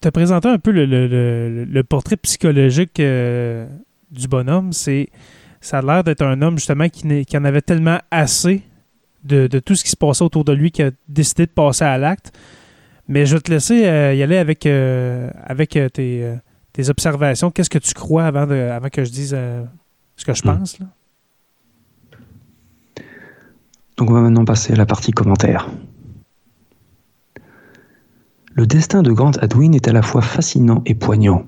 [0.00, 3.66] te présenter un peu le, portrait psychologique euh,
[4.10, 4.72] du bonhomme.
[4.72, 5.08] C'est,
[5.60, 8.62] ça a l'air d'être un homme justement qui, qui en avait tellement assez
[9.24, 11.98] de, tout ce qui se passait autour de lui qu'il a décidé de passer à
[11.98, 12.32] l'acte.
[13.10, 16.38] Mais je vais te laisser euh, y aller avec, euh, avec tes,
[16.88, 17.50] observations.
[17.50, 19.36] Qu'est-ce que tu crois avant, de, avant que je dise
[20.16, 20.58] ce que je hmm.
[20.58, 20.78] pense?
[23.96, 25.68] Donc on va maintenant passer à la partie commentaire.
[28.54, 31.46] Le destin de Grant Adwin est à la fois fascinant et poignant.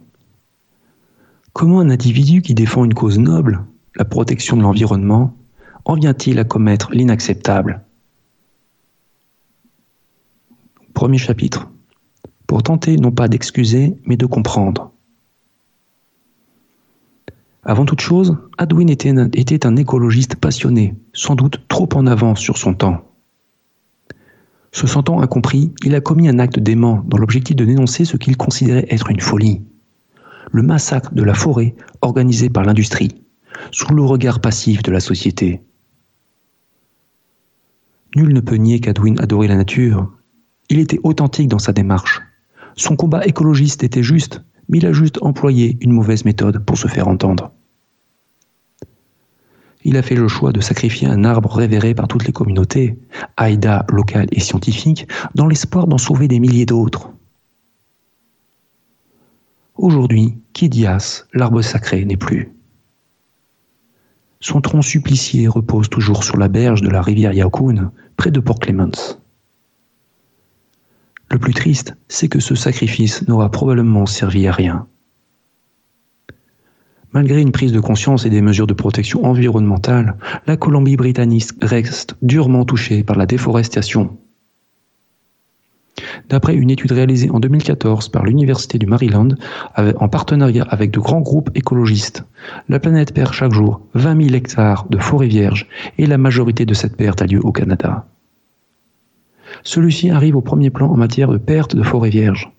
[1.52, 5.36] Comment un individu qui défend une cause noble, la protection de l'environnement,
[5.84, 7.82] en vient-il à commettre l'inacceptable?
[11.02, 11.68] Premier chapitre.
[12.46, 14.92] Pour tenter non pas d'excuser, mais de comprendre.
[17.64, 22.38] Avant toute chose, Adwin était un, était un écologiste passionné, sans doute trop en avance
[22.38, 23.02] sur son temps.
[24.70, 28.36] Se sentant incompris, il a commis un acte dément dans l'objectif de dénoncer ce qu'il
[28.36, 29.60] considérait être une folie.
[30.52, 33.24] Le massacre de la forêt organisé par l'industrie,
[33.72, 35.62] sous le regard passif de la société.
[38.14, 40.08] Nul ne peut nier qu'Adwin adorait la nature.
[40.72, 42.22] Il était authentique dans sa démarche.
[42.76, 46.88] Son combat écologiste était juste, mais il a juste employé une mauvaise méthode pour se
[46.88, 47.52] faire entendre.
[49.84, 52.98] Il a fait le choix de sacrifier un arbre révéré par toutes les communautés,
[53.36, 57.12] Aïda locales et scientifiques, dans l'espoir d'en sauver des milliers d'autres.
[59.74, 62.50] Aujourd'hui, Kidias, l'arbre sacré, n'est plus.
[64.40, 68.58] Son tronc supplicié repose toujours sur la berge de la rivière Yaokoun, près de Port
[68.58, 69.21] Clemens.
[71.32, 74.86] Le plus triste, c'est que ce sacrifice n'aura probablement servi à rien.
[77.14, 82.66] Malgré une prise de conscience et des mesures de protection environnementale, la Colombie-Britannique reste durement
[82.66, 84.18] touchée par la déforestation.
[86.28, 89.28] D'après une étude réalisée en 2014 par l'Université du Maryland,
[89.78, 92.24] en partenariat avec de grands groupes écologistes,
[92.68, 95.66] la planète perd chaque jour 20 000 hectares de forêts vierges
[95.96, 98.06] et la majorité de cette perte a lieu au Canada.
[99.64, 102.52] Celui-ci arrive au premier plan en matière de perte de forêts vierges.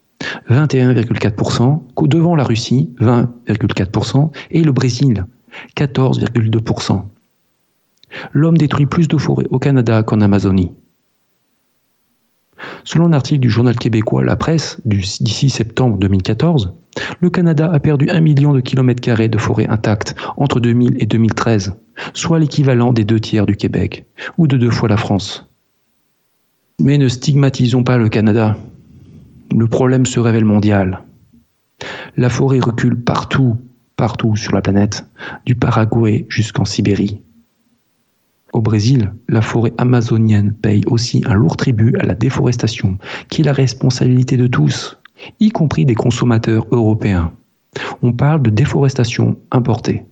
[0.49, 5.25] 21,4%, devant la Russie, 20,4%, et le Brésil,
[5.75, 7.03] 14,2%.
[8.31, 10.71] L'homme détruit plus de forêts au Canada qu'en Amazonie.
[12.83, 16.73] Selon un article du journal québécois La Presse 6 septembre 2014,
[17.19, 21.05] le Canada a perdu un million de kilomètres carrés de forêts intactes entre 2000 et
[21.05, 21.75] 2013,
[22.13, 24.05] soit l'équivalent des deux tiers du Québec,
[24.37, 25.49] ou de deux fois la France.
[26.83, 28.57] Mais ne stigmatisons pas le Canada.
[29.55, 31.01] Le problème se révèle mondial.
[32.17, 33.55] La forêt recule partout,
[33.95, 35.05] partout sur la planète,
[35.45, 37.21] du Paraguay jusqu'en Sibérie.
[38.51, 42.97] Au Brésil, la forêt amazonienne paye aussi un lourd tribut à la déforestation,
[43.29, 44.99] qui est la responsabilité de tous,
[45.39, 47.31] y compris des consommateurs européens.
[48.01, 50.03] On parle de déforestation importée.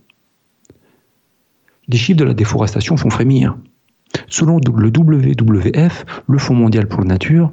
[1.89, 3.57] Les chiffres de la déforestation font frémir.
[4.27, 7.51] Selon le WWF, le Fonds mondial pour la nature,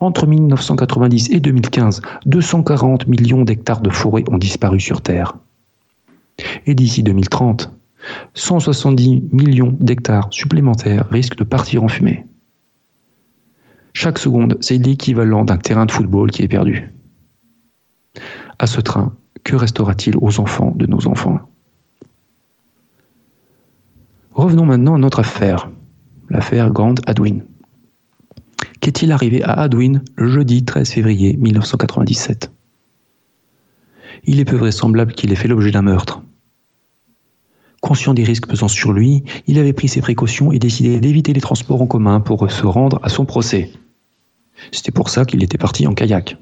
[0.00, 5.36] entre 1990 et 2015, 240 millions d'hectares de forêts ont disparu sur Terre.
[6.66, 7.70] Et d'ici 2030,
[8.34, 12.26] 170 millions d'hectares supplémentaires risquent de partir en fumée.
[13.92, 16.92] Chaque seconde, c'est l'équivalent d'un terrain de football qui est perdu.
[18.58, 21.40] À ce train, que restera-t-il aux enfants de nos enfants?
[24.32, 25.70] Revenons maintenant à notre affaire,
[26.30, 27.42] l'affaire Grant Adwin.
[28.80, 32.50] Qu'est-il arrivé à Adwin le jeudi 13 février 1997
[34.24, 36.22] Il est peu vraisemblable qu'il ait fait l'objet d'un meurtre.
[37.82, 41.40] Conscient des risques pesant sur lui, il avait pris ses précautions et décidé d'éviter les
[41.40, 43.70] transports en commun pour se rendre à son procès.
[44.70, 46.36] C'était pour ça qu'il était parti en kayak.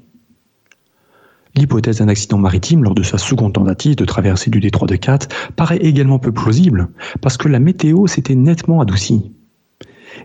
[1.55, 5.19] L'hypothèse d'un accident maritime lors de sa seconde tentative de traverser du détroit de Cat
[5.55, 6.89] paraît également peu plausible,
[7.21, 9.31] parce que la météo s'était nettement adoucie.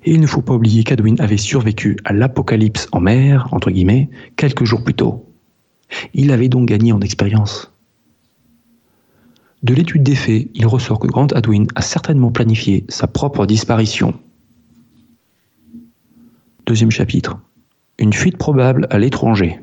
[0.05, 4.11] Et il ne faut pas oublier qu'Adwin avait survécu à l'apocalypse en mer, entre guillemets,
[4.37, 5.31] quelques jours plus tôt.
[6.15, 7.73] Il avait donc gagné en expérience.
[9.63, 14.15] De l'étude des faits, il ressort que Grant Adwin a certainement planifié sa propre disparition.
[16.67, 17.39] Deuxième chapitre.
[17.99, 19.61] Une fuite probable à l'étranger.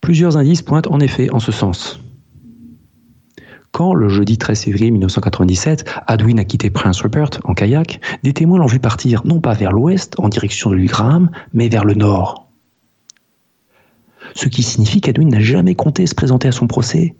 [0.00, 2.00] Plusieurs indices pointent en effet en ce sens.
[3.76, 8.58] Quand, le jeudi 13 février 1997, Adwin a quitté Prince Rupert en kayak, des témoins
[8.58, 12.48] l'ont vu partir non pas vers l'ouest en direction de Graham, mais vers le nord.
[14.34, 17.16] Ce qui signifie qu'Adwin n'a jamais compté se présenter à son procès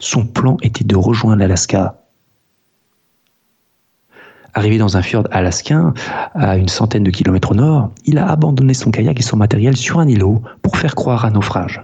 [0.00, 2.02] son plan était de rejoindre l'Alaska.
[4.54, 5.94] Arrivé dans un fjord alaskan,
[6.34, 9.76] à une centaine de kilomètres au nord, il a abandonné son kayak et son matériel
[9.76, 11.80] sur un îlot pour faire croire à naufrage.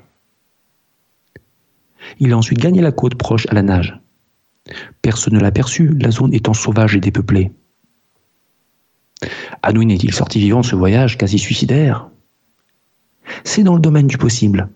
[2.21, 4.01] Il a ensuite gagné la côte proche à la nage.
[5.03, 7.53] Personne ne l'a perçu, la zone étant sauvage et dépeuplée.
[9.63, 12.09] Anouin est-il sorti vivant de ce voyage quasi suicidaire?
[13.45, 14.69] C'est dans le domaine du possible.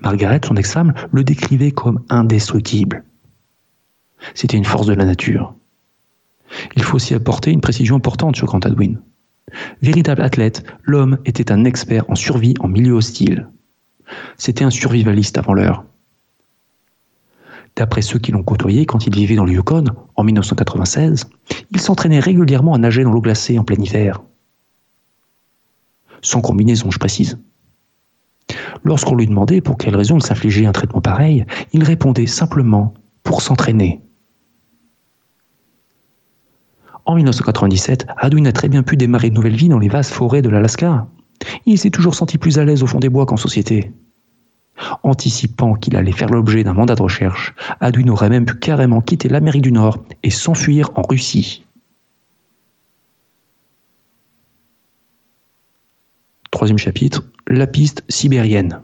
[0.00, 3.04] Margaret, son ex-femme, le décrivait comme indestructible.
[4.34, 5.54] C'était une force de la nature.
[6.76, 9.00] Il faut aussi apporter une précision importante sur Grant Adwin.
[9.82, 13.48] Véritable athlète, l'homme était un expert en survie en milieu hostile.
[14.36, 15.84] C'était un survivaliste avant l'heure.
[17.78, 19.84] D'après ceux qui l'ont côtoyé quand il vivait dans le Yukon
[20.16, 21.30] en 1996,
[21.70, 24.20] il s'entraînait régulièrement à nager dans l'eau glacée en plein hiver.
[26.20, 27.38] Sans combinaison, je précise.
[28.82, 33.42] Lorsqu'on lui demandait pour quelle raison il s'infligeait un traitement pareil, il répondait simplement pour
[33.42, 34.00] s'entraîner.
[37.04, 40.42] En 1997, Hadwin a très bien pu démarrer une nouvelle vie dans les vastes forêts
[40.42, 41.06] de l'Alaska.
[41.64, 43.92] Il s'est toujours senti plus à l'aise au fond des bois qu'en société.
[45.02, 49.28] Anticipant qu'il allait faire l'objet d'un mandat de recherche, Hadwin aurait même pu carrément quitter
[49.28, 51.64] l'Amérique du Nord et s'enfuir en Russie.
[56.50, 58.80] Troisième chapitre, la piste sibérienne.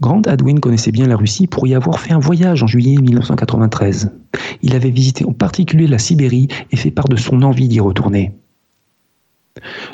[0.00, 4.10] Grant Hadwin connaissait bien la Russie pour y avoir fait un voyage en juillet 1993.
[4.62, 8.32] Il avait visité en particulier la Sibérie et fait part de son envie d'y retourner.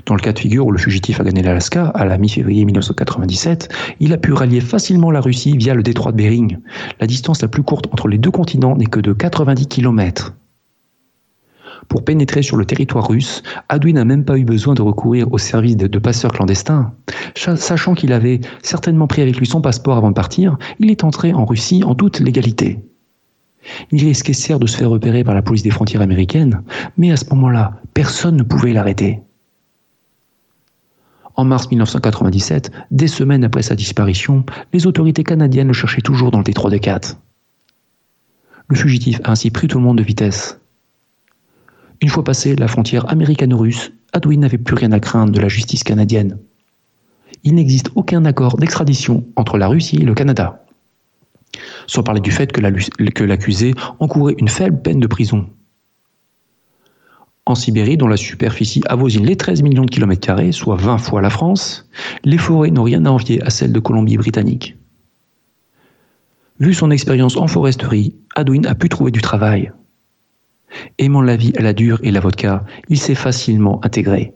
[0.06, 3.68] Dans le cas de figure où le fugitif a gagné l'Alaska, à la mi-février 1997,
[4.00, 6.58] il a pu rallier facilement la Russie via le détroit de Bering.
[7.00, 10.34] La distance la plus courte entre les deux continents n'est que de 90 km.
[11.88, 15.38] Pour pénétrer sur le territoire russe, Adwin n'a même pas eu besoin de recourir au
[15.38, 16.92] service de passeurs clandestins.
[17.34, 21.32] Sachant qu'il avait certainement pris avec lui son passeport avant de partir, il est entré
[21.32, 22.78] en Russie en toute légalité.
[23.90, 26.62] Il risquait certes de se faire repérer par la police des frontières américaines,
[26.96, 29.20] mais à ce moment-là, personne ne pouvait l'arrêter.
[31.34, 36.38] En mars 1997, des semaines après sa disparition, les autorités canadiennes le cherchaient toujours dans
[36.38, 37.00] le détroit de Cat.
[38.68, 40.60] Le fugitif a ainsi pris tout le monde de vitesse.
[42.00, 45.84] Une fois passé la frontière américano-russe, Adwin n'avait plus rien à craindre de la justice
[45.84, 46.38] canadienne.
[47.44, 50.64] Il n'existe aucun accord d'extradition entre la Russie et le Canada.
[51.86, 55.48] Sans parler du fait que l'accusé encourait une faible peine de prison.
[57.44, 61.20] En Sibérie, dont la superficie avoisine les 13 millions de kilomètres carrés, soit 20 fois
[61.20, 61.88] la France,
[62.24, 64.76] les forêts n'ont rien à envier à celles de Colombie-Britannique.
[66.60, 69.72] Vu son expérience en foresterie, Adwin a pu trouver du travail.
[70.98, 74.34] Aimant la vie à la dure et la vodka, il s'est facilement intégré.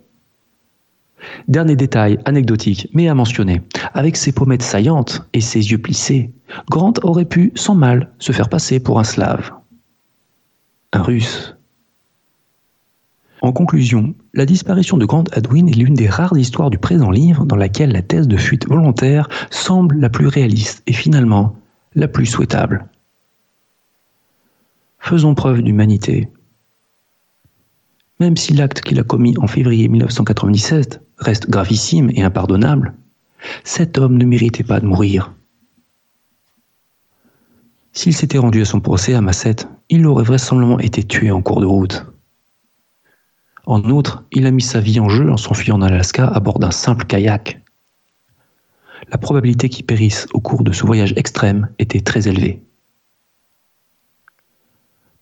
[1.49, 3.63] Dernier détail anecdotique, mais à mentionner.
[3.95, 6.33] Avec ses pommettes saillantes et ses yeux plissés,
[6.71, 9.53] Grant aurait pu, sans mal, se faire passer pour un slave.
[10.93, 11.56] Un russe.
[13.47, 17.47] En conclusion, la disparition de Grant Hadwin est l'une des rares histoires du présent livre
[17.47, 21.55] dans laquelle la thèse de fuite volontaire semble la plus réaliste et finalement
[21.95, 22.89] la plus souhaitable.
[24.99, 26.29] Faisons preuve d'humanité.
[28.19, 32.95] Même si l'acte qu'il a commis en février 1997 reste gravissime et impardonnable,
[33.63, 35.33] cet homme ne méritait pas de mourir.
[37.93, 41.61] S'il s'était rendu à son procès à Massette, il aurait vraisemblablement été tué en cours
[41.61, 42.07] de route.
[43.67, 46.61] En outre, il a mis sa vie en jeu en s'enfuyant en Alaska à bord
[46.61, 47.61] d'un simple kayak.
[49.11, 52.63] La probabilité qu'il périsse au cours de ce voyage extrême était très élevée.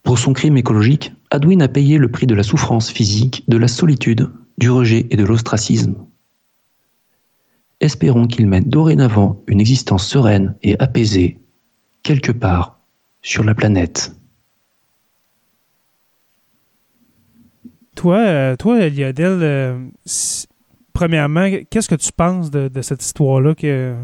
[0.02, 3.68] Pour son crime écologique, Adwin a payé le prix de la souffrance physique, de la
[3.68, 5.94] solitude, du rejet et de l'ostracisme.
[7.80, 11.40] Espérons qu'il mène dorénavant une existence sereine et apaisée,
[12.02, 12.78] quelque part
[13.22, 14.14] sur la planète.
[17.94, 19.78] Toi, euh, toi Lionel, euh,
[20.92, 23.54] premièrement, qu'est-ce que tu penses de, cette histoire-là?
[23.54, 23.94] Que,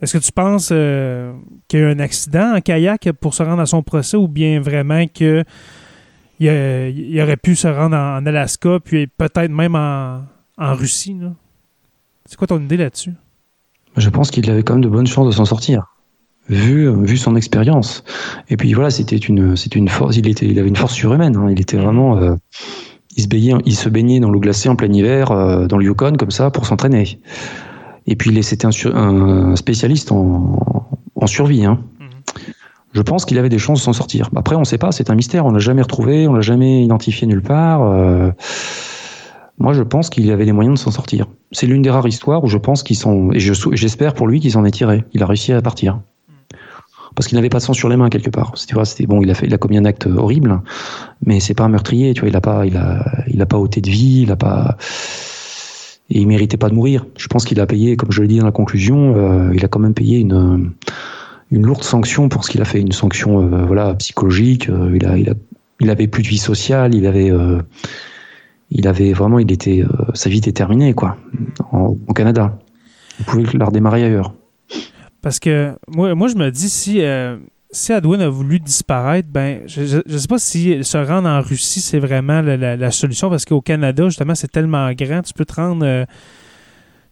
[0.00, 1.32] est-ce que tu penses euh,
[1.66, 4.28] qu'il y a eu un accident en kayak pour se rendre à son procès ou
[4.28, 5.44] bien vraiment qu'il
[6.40, 10.22] il aurait pu se rendre en, Alaska puis peut-être même en,
[10.58, 11.16] Russie?
[12.24, 13.14] C'est quoi ton idée là-dessus?
[13.96, 15.94] Je pense qu'il avait quand même de bonnes chances de s'en sortir.
[16.48, 18.04] Vu, vu son expérience.
[18.48, 20.16] Et puis voilà, c'était une, c'était une force.
[20.16, 21.36] Il était, il avait une force surhumaine.
[21.36, 21.50] Hein.
[21.50, 22.36] Il était vraiment,
[23.18, 25.84] il se baignait, il se baignait dans l'eau glacée en plein hiver, euh, dans le
[25.84, 27.18] Yukon, comme ça, pour s'entraîner.
[28.06, 31.64] Et puis, c'était un, spécialiste en, survie.
[31.64, 31.80] Hein.
[31.98, 32.06] Mhm.
[32.92, 34.30] Je pense qu'il avait des chances de s'en sortir.
[34.36, 35.44] Après, on ne sait pas, c'est un mystère.
[35.44, 37.82] On l'a jamais retrouvé, on l'a jamais identifié nulle part.
[37.82, 38.30] Euh.
[39.58, 41.26] moi, je pense qu'il avait les moyens de s'en sortir.
[41.50, 44.52] C'est l'une des rares histoires où je pense qu'ils sont, et j'espère pour lui qu'il
[44.52, 45.04] s'en est tiré.
[45.12, 45.98] Il a réussi à partir
[47.18, 48.52] parce qu'il n'avait pas de sang sur les mains quelque part.
[48.54, 50.60] C'était bon, il a fait, il a commis un acte horrible,
[51.26, 52.28] mais c'est pas un meurtrier, tu vois.
[52.28, 54.76] Il a pas, il a, il a pas ôté de vie, il a pas,
[56.10, 57.06] et il méritait pas de mourir.
[57.16, 59.68] Je pense qu'il a payé, comme je l'ai dit dans la conclusion, euh, il a
[59.68, 60.70] quand même payé une
[61.50, 64.68] une lourde sanction pour ce qu'il a fait, une sanction euh, voilà psychologique.
[64.68, 65.34] Euh, il a, il a,
[65.80, 67.32] il avait plus de vie sociale, il avait
[68.70, 69.82] il avait vraiment, il était,
[70.14, 71.16] sa vie était terminée, quoi,
[71.72, 72.56] au Canada.
[73.18, 74.34] Il pouvait la redémarrer ailleurs.
[75.28, 77.36] Parce que moi, moi je me dis, si, euh,
[77.70, 81.82] si Adwin a voulu disparaître, ben, je ne sais pas si se rendre en Russie,
[81.82, 85.84] c'est vraiment la, solution, parce qu'au Canada, justement, c'est tellement grand, tu peux te rendre.
[85.84, 86.06] Euh,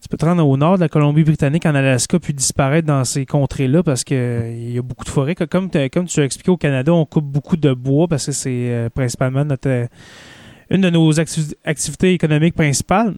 [0.01, 3.27] tu peux te rendre au nord de la Colombie-Britannique, en Alaska, puis disparaître dans ces
[3.27, 5.35] contrées-là parce qu'il euh, y a beaucoup de forêts.
[5.35, 8.71] Comme, comme tu as expliqué au Canada, on coupe beaucoup de bois parce que c'est
[8.71, 9.89] euh, principalement notre,
[10.71, 13.15] une de nos activités économiques principales.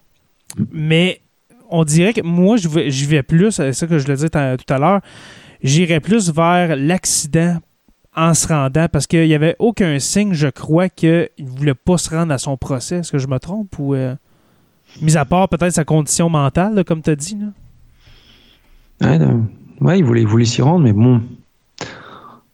[0.72, 1.20] Mais
[1.70, 4.78] on dirait que moi, j'y vais plus, c'est ça que je le disais tout à
[4.78, 5.00] l'heure,
[5.62, 7.58] j'irais plus vers l'accident
[8.16, 11.98] en se rendant parce qu'il n'y avait aucun signe, je crois, qu'il ne voulait pas
[11.98, 12.96] se rendre à son procès.
[12.96, 13.94] Est-ce que je me trompe ou.
[13.94, 14.14] Euh,
[15.02, 17.38] mis à part peut-être sa condition mentale, comme tu as dit.
[19.00, 19.18] Là?
[19.80, 21.22] Ouais, il voulait, voulait s'y rendre, mais bon.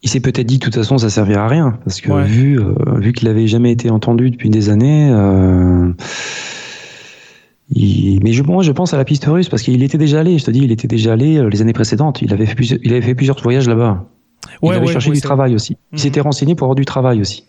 [0.02, 2.74] Il s'est peut-être dit de toute façon ça servirait à rien parce que vu, euh,
[2.98, 5.10] vu qu'il n'avait jamais été entendu depuis des années,
[7.70, 10.38] euh, mais je, moi, je pense à la piste russe parce qu'il était déjà allé.
[10.38, 12.22] Je te dis, il était déjà allé euh, les années précédentes.
[12.22, 14.04] Il avait fait plusieurs, il avait fait plusieurs voyages là-bas.
[14.62, 15.76] Il avait cherché du travail aussi.
[15.92, 16.26] Il s'était mhm.
[16.26, 17.44] renseigné pour avoir du travail aussi.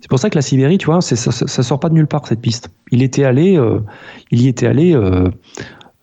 [0.00, 2.26] C'est pour ça que la Sibérie, tu vois, ça, ça, sort pas de nulle part
[2.26, 2.68] cette piste.
[2.92, 3.80] Il était allé, euh,
[4.30, 5.28] il y était allé euh,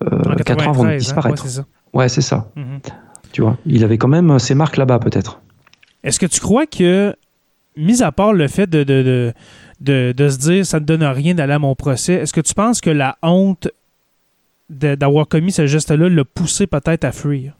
[0.03, 0.97] euh 4 ans avant de hein.
[0.97, 1.45] disparaître.
[1.93, 2.51] ouais, c'est ça.
[2.55, 2.79] Mhm.
[3.31, 5.41] Tu vois, il avait quand même ses marques là-bas peut-être.
[6.03, 7.15] Est-ce que tu crois que,
[7.77, 9.33] mis à part le fait de, de de,
[9.85, 12.13] se dire ça ne donne rien d'aller à mon procès.
[12.13, 13.67] Est-ce que tu penses que la honte
[14.69, 17.53] d'avoir commis ce geste-là l'a poussé peut-être à fuir?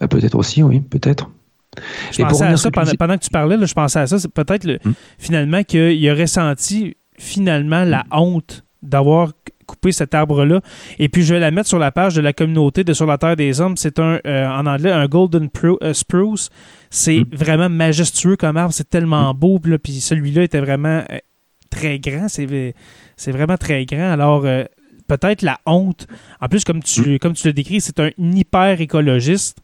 [0.00, 1.30] Ben, peut-être aussi, oui, peut-être.
[2.10, 4.16] Je pensais à ça pendant, que tu parlais, je pensais à ça.
[4.28, 4.92] Peut-être hmm.
[5.18, 9.32] finalement qu'il aurait senti finalement la honte d'avoir
[9.70, 10.60] coupé cet arbre-là.
[10.98, 13.18] Et puis, je vais la mettre sur la page de la communauté de Sur la
[13.18, 13.76] Terre des Hommes.
[13.76, 16.50] C'est un, euh, en anglais, un Golden euh, Spruce.
[16.90, 17.26] C'est mm.
[17.32, 18.74] vraiment majestueux comme arbre.
[18.74, 19.36] C'est tellement mm.
[19.36, 19.60] beau.
[19.82, 21.18] Puis, celui-là était vraiment euh,
[21.70, 22.26] très grand.
[22.28, 24.10] C'est vraiment très grand.
[24.10, 24.42] Alors,
[25.06, 26.06] peut-être la honte.
[26.40, 27.18] En plus, comme tu, mm.
[27.20, 29.58] comme tu le décris, c'est un hyper écologiste.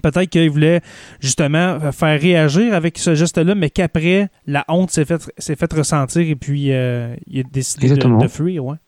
[0.00, 0.80] Peut-être qu'il voulait
[1.20, 6.34] justement faire réagir avec ce geste-là, mais qu'après, la honte s'est faite fait ressentir et
[6.34, 8.64] puis il a décidé de, de, fuir.
[8.64, 8.78] Ouais.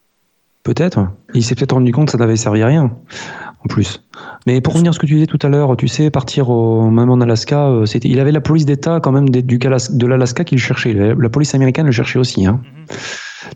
[0.65, 1.09] Peut-être.
[1.35, 2.91] Il s'est peut-être rendu compte que ça n'avait servi à rien,
[3.63, 4.03] en plus.
[4.47, 6.91] Mais pour revenir à ce que tu disais tout à l'heure, tu sais, partir au,
[6.91, 10.43] même en Alaska, euh, c'était, il avait la police d'État quand même du, de l'Alaska
[10.45, 10.95] qui le cherchait.
[10.95, 12.47] La, police américaine le cherchait aussi.
[12.47, 12.63] Hein.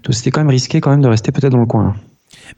[0.05, 1.95] Donc c'était quand même risqué quand même de rester peut-être dans le coin.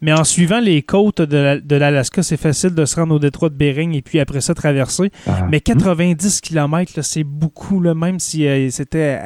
[0.01, 3.55] Mais en suivant les côtes de l'Alaska, c'est facile de se rendre au détroit de
[3.55, 5.13] Bering et puis après ça traverser.
[5.29, 5.47] Ah.
[5.49, 9.21] Mais 90 km, c'est beaucoup, là, même si euh, c'était.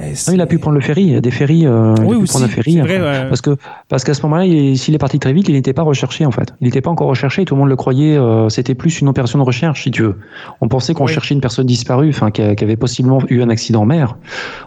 [0.00, 1.66] Eh, il a pu prendre le ferry, il y a des ferries.
[1.66, 2.80] Euh, oui, il prendre un ferry.
[3.28, 3.56] Parce que
[3.88, 4.44] parce qu'à ce moment-là,
[4.76, 6.54] s'il est parti très vite, il n'était pas recherché en fait.
[6.60, 7.44] Il n'était pas encore recherché.
[7.44, 8.16] Tout le monde le croyait.
[8.16, 10.18] Euh, c'était plus une opération de recherche, si tu veux.
[10.60, 13.86] On pensait qu'on cherchait une personne disparue, enfin qui, avait possiblement eu un accident en
[13.86, 14.16] mer.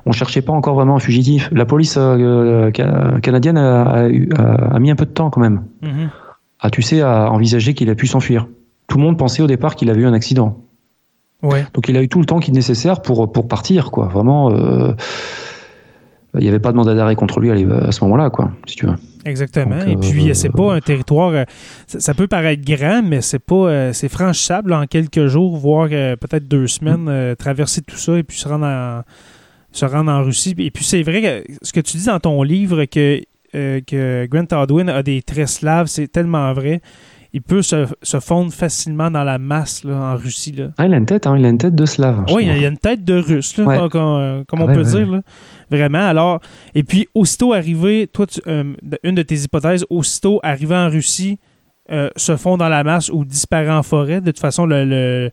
[0.05, 1.49] On cherchait pas encore vraiment un fugitif.
[1.51, 4.07] La police euh, canadienne a,
[4.79, 5.63] mis un peu de temps quand même.
[5.81, 6.07] Mm
[6.71, 8.47] tu sais, à envisager qu'il a pu s'enfuir.
[8.87, 10.64] Tout le monde pensait au départ qu'il avait eu un accident.
[11.73, 14.07] Donc il a eu tout le temps qu'il est nécessaire pour, pour partir, quoi.
[14.07, 14.93] Vraiment, euh,
[16.35, 18.85] il n'y avait pas de mandat d'arrêt contre lui à, ce moment-là, quoi, si tu
[18.85, 18.95] veux.
[19.25, 19.79] Exactement.
[19.85, 21.29] Et puis, euh, c'est pas un territoire.
[21.29, 21.43] Euh,
[21.87, 23.93] ça, peut paraître grand, mais c'est pas.
[23.93, 28.47] c'est franchissable en quelques jours, voire peut-être deux semaines, traverser tout ça et puis se
[28.47, 29.01] rendre en,
[29.71, 30.55] se rendre en Russie.
[30.57, 33.21] Et puis, c'est vrai que ce que tu dis dans ton livre que,
[33.53, 36.81] que Grant a des traits slaves, c'est tellement vrai
[37.35, 37.85] il peut se,
[38.21, 40.53] fondre facilement dans la masse en Russie.
[40.53, 40.69] Là.
[40.77, 42.23] Ah, il a une tête, hein, il a une tête de slave.
[42.33, 45.21] Oui, il a une tête de russe, comme, on peut dire.
[45.69, 46.07] Vraiment.
[46.07, 46.39] Alors,
[46.75, 48.73] et puis, aussitôt arrivé, toi, euh,
[49.03, 51.37] une de tes hypothèses, aussitôt arrivé en Russie,
[51.91, 54.21] euh, se fond dans la masse ou disparaît en forêt.
[54.21, 55.29] De toute façon, le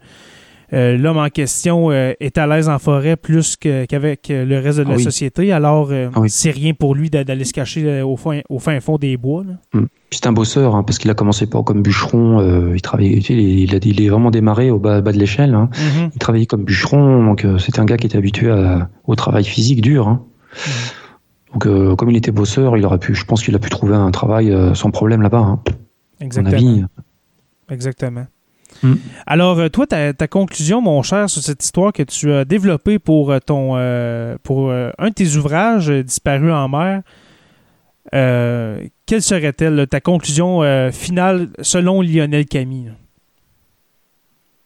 [0.73, 4.79] euh, l'homme en question euh, est à l'aise en forêt plus qu'avec euh, le reste
[4.79, 5.53] de la ah société.
[5.53, 9.17] Alors, ah c'est rien pour lui d'aller se cacher au fin, au fin fond des
[9.17, 9.45] bois.
[9.75, 9.89] Hum.
[10.11, 12.73] C'est un bosseur, hein, parce qu'il a commencé pas comme bûcheron.
[12.75, 15.55] il travaillait, il, a, il est vraiment démarré au bas, bas de l'échelle.
[15.55, 15.71] Hein.
[15.73, 16.11] Mm-hmm.
[16.15, 18.53] Il travaillait comme bûcheron, donc c'était un gars qui était habitué
[19.07, 20.09] au travail physique dur.
[20.09, 20.25] Hein.
[20.55, 21.53] Mm-hmm.
[21.53, 24.11] Donc, comme il était bosseur, il aurait pu, je pense qu'il a pu trouver un
[24.11, 25.59] travail sans problème là-bas.
[26.21, 26.89] Exactement.
[27.71, 28.27] Exactement.
[28.83, 28.95] Mm.
[29.27, 33.31] Alors, euh, toi, ta, conclusion, mon cher, sur cette histoire que tu as développée pour
[33.31, 37.03] euh, ton euh, pour un de tes ouvrages disparus en mer,
[38.11, 40.61] quelle serait-elle ta conclusion
[40.93, 42.93] finale selon Lionel Camille?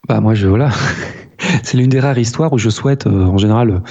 [0.08, 0.70] Bah moi je voilà,
[1.62, 3.82] c'est l'une des rares histoires où je souhaite en général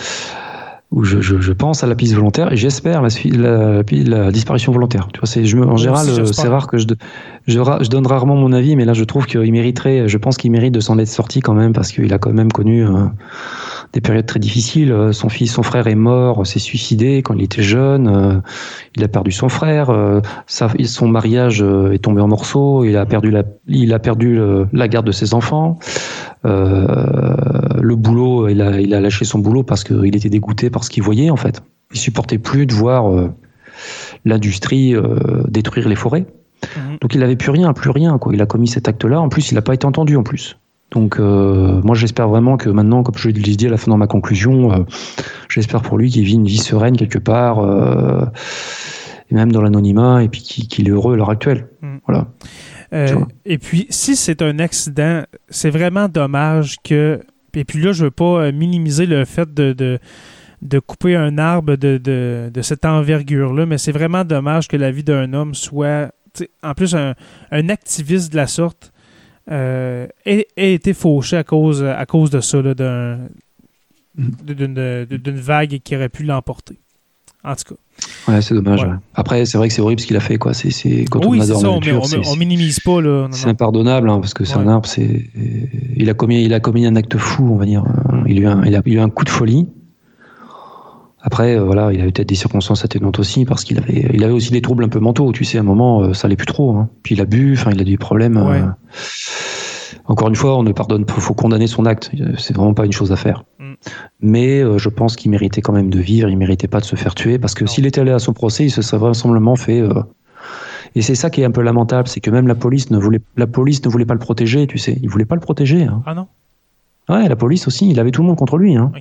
[0.92, 5.08] où je, je, pense à la piste volontaire et j'espère la, la, la, disparition volontaire.
[5.12, 6.86] Tu vois, c'est, je, en général, c'est rare que je,
[7.48, 10.52] je, je, donne rarement mon avis, mais là, je trouve qu'il mériterait, je pense qu'il
[10.52, 13.06] mérite de s'en être sorti quand même parce qu'il a quand même connu euh,
[13.96, 14.92] des périodes très difficiles.
[14.92, 18.08] Euh, son fils, son frère est mort, s'est suicidé quand il était jeune.
[18.08, 18.40] Euh,
[18.96, 19.90] il a perdu son frère.
[20.48, 22.84] son mariage est tombé en morceaux.
[22.84, 24.40] Il a perdu la, il a perdu
[24.72, 25.80] la garde de ses enfants.
[26.44, 30.90] le boulot, il a, il a lâché son boulot parce qu'il était dégoûté par ce
[30.90, 31.62] qu'il voyait en fait.
[31.94, 33.12] Il supportait plus de voir
[34.26, 34.96] l'industrie
[35.48, 36.26] détruire les forêts.
[36.78, 36.98] Mhm.
[37.02, 38.18] Donc il n'avait plus rien, plus rien.
[38.18, 38.34] Quoi.
[38.34, 39.20] Il a commis cet acte-là.
[39.20, 40.58] En plus, il n'a pas été entendu en plus.
[40.92, 43.98] Donc euh, moi j'espère vraiment que maintenant, comme je l'ai dit à la fin dans
[43.98, 44.84] ma conclusion, euh,
[45.50, 48.26] j'espère pour lui qu'il vit une vie sereine quelque part, euh,
[49.30, 51.68] et même dans l'anonymat, et puis qu'il est heureux à l'heure actuelle.
[51.82, 52.00] Mhm.
[52.08, 52.28] Voilà.
[53.46, 57.20] et puis si c'est un accident, c'est vraiment dommage que.
[57.56, 60.00] Et puis là, je veux pas minimiser le fait de,
[60.62, 65.06] de couper un arbre de, de cette envergure-là, mais c'est vraiment dommage que la vie
[65.06, 66.12] d'un homme soit
[66.64, 67.16] en plus, un,
[67.70, 68.92] activiste de la sorte
[69.52, 72.74] euh, ait, été fauché à cause, à cause de ça, mm.
[74.44, 76.78] d'une vague qui aurait pu l'emporter.
[77.44, 78.32] En tout cas.
[78.32, 78.88] Ouais, c'est dommage.
[79.14, 80.38] Après, c'est vrai que c'est horrible ce qu'il a fait.
[80.38, 80.54] Quoi.
[80.56, 83.00] C'est, quand oui, on ça, on, minimise pas.
[83.32, 84.90] c'est impardonnable hein, parce que c'est un arbre.
[85.96, 87.84] Il, a commis, il a commis un acte fou, on va dire.
[87.84, 88.24] Mm.
[88.28, 89.68] Il, a eu il a eu un coup de folie.
[91.26, 94.32] Après, euh, voilà, il avait peut-être des circonstances atténuantes aussi parce qu'il avait, il avait
[94.34, 95.32] aussi des troubles un peu mentaux.
[95.32, 96.78] Tu sais, à un moment, euh, ça allait plus trop.
[96.78, 96.88] Hein.
[97.02, 98.38] Puis il a bu, enfin, il a des problèmes.
[98.38, 98.68] Euh.
[100.06, 101.14] Encore une fois, on ne pardonne pas.
[101.14, 102.12] Faut condamner son acte.
[102.38, 103.44] C'est vraiment pas une chose à faire.
[103.58, 103.74] Mm.
[104.22, 106.30] Mais je pense qu'il méritait quand même de vivre.
[106.30, 108.66] Il méritait pas de se faire tuer parce que s'il était allé à son procès,
[108.66, 109.82] il se serait vraisemblablement fait.
[110.94, 113.20] Et c'est ça qui est un peu lamentable, c'est que même la police ne voulait,
[113.36, 114.68] la police ne voulait pas le protéger.
[114.68, 115.84] Tu sais, il voulait pas le protéger.
[115.84, 116.04] Hein.
[116.06, 116.28] Ah non.
[117.08, 118.92] Ouais, la police aussi, il avait tout le monde contre lui hein,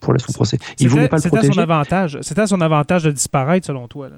[0.00, 0.58] pour son procès.
[0.80, 1.52] Il voulait pas le protéger.
[1.52, 2.18] Son avantage.
[2.22, 4.08] C'était son avantage de disparaître, selon toi.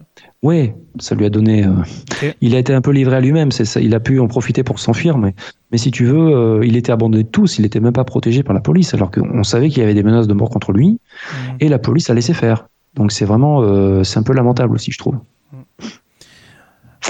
[0.43, 1.67] Oui, ça lui a donné.
[1.67, 3.51] Euh, il a été un peu livré à lui-même.
[3.81, 5.35] Il a pu en profiter pour s'enfuir, mais,
[5.73, 7.59] mais si tu veux, euh, il était abandonné de tous.
[7.59, 10.03] Il n'était même pas protégé par la police, alors qu'on savait qu'il y avait des
[10.03, 11.37] menaces de mort contre lui, mmh.
[11.61, 12.69] et la police a laissé faire.
[12.95, 15.19] Donc c'est vraiment, euh, c'est un peu lamentable aussi, je trouve.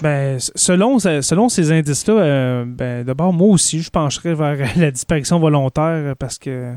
[0.02, 5.38] Ben, selon, selon ces indices-là, euh, ben, d'abord, moi aussi, je pencherais vers la disparition
[5.38, 6.74] volontaire parce que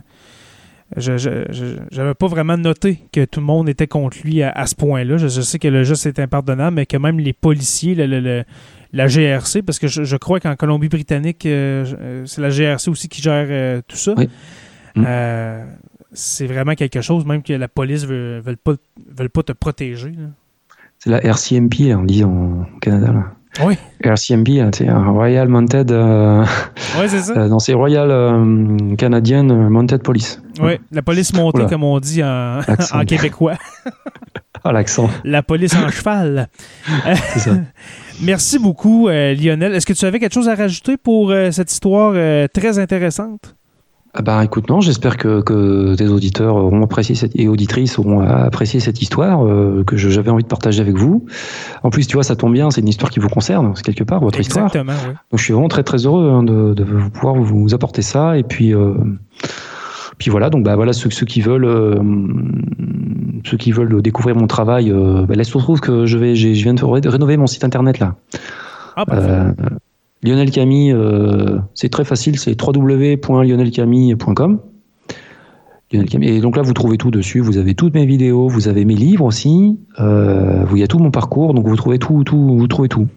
[0.96, 5.18] je n'avais pas vraiment noté que tout le monde était contre lui à, ce point-là.
[5.18, 9.80] Je, sais que le geste est impardonnable, mais que même les policiers, la GRC, parce
[9.80, 14.16] que je, crois qu'en Colombie-Britannique, euh, euh, c'est la GRC aussi qui gère tout ça.
[16.12, 18.74] C'est vraiment quelque chose, même que la police ne veut, pas,
[19.16, 20.14] veulent pas te protéger.
[21.00, 23.14] C'est la RCMP, on dit en Canada.
[23.14, 23.66] Là.
[23.66, 23.78] Oui.
[24.04, 25.92] RCMP, hein, c'est un Royal Mounted.
[25.92, 26.46] Euh,
[27.00, 27.34] oui, c'est ça.
[27.34, 30.42] Euh, non, c'est Royal euh, Canadian Mounted Police.
[30.62, 32.60] Oui, la police montée, comme on dit en,
[32.94, 33.56] en québécois.
[34.64, 35.10] ah, l'accent.
[35.24, 36.50] La police en cheval.
[37.34, 37.52] c'est ça.
[38.22, 39.74] Merci beaucoup, Lionel.
[39.74, 42.14] Est-ce que tu avais quelque chose à rajouter pour cette histoire
[42.54, 43.56] très intéressante?
[44.14, 48.22] Ah bah écoute, non, j'espère que, que tes auditeurs auront apprécié cette, et auditrices auront
[48.22, 51.26] apprécié cette histoire euh, que j'avais envie de partager avec vous.
[51.84, 54.04] En plus, tu vois, ça tombe bien, c'est une histoire qui vous concerne, c'est quelque
[54.04, 54.72] part votre histoire.
[54.74, 54.82] Oui.
[54.82, 58.36] Donc je suis vraiment très très heureux hein, de, de, pouvoir vous apporter ça.
[58.36, 58.96] Et puis, euh,
[60.18, 62.02] puis voilà, donc bah voilà ceux, ceux qui veulent euh,
[63.46, 66.48] ceux qui veulent découvrir mon travail, euh, bah, là, se trouve que je vais, je
[66.48, 68.16] viens de rénover mon site internet là.
[68.96, 69.54] Ah, parfait.
[70.22, 74.60] Lionel Camille, euh, c'est très facile, c'est www.lionelcamille.com.
[75.92, 77.40] Et donc là, vous trouvez tout dessus.
[77.40, 79.80] Vous avez toutes mes vidéos, vous avez mes livres aussi.
[80.00, 83.08] Euh, il y a tout mon parcours, donc vous trouvez tout, tout, vous trouvez tout.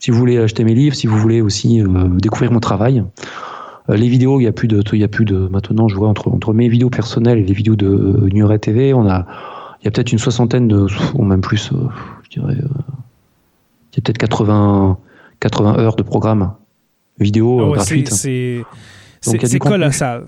[0.00, 3.04] Si vous voulez acheter mes livres, si vous voulez aussi euh, découvrir mon travail,
[3.88, 5.48] les vidéos, il y a plus de.
[5.48, 9.08] Maintenant, je vois entre entre mes vidéos personnelles et les vidéos de Nuret TV, on
[9.08, 9.26] a,
[9.80, 11.72] il y a peut-être une soixantaine de, ou même plus,
[12.22, 14.96] je dirais, il y a peut-être 80
[15.40, 16.54] 80 heures de programme
[17.18, 18.10] vidéo oh, gratuite.
[18.10, 20.26] C'est colossal.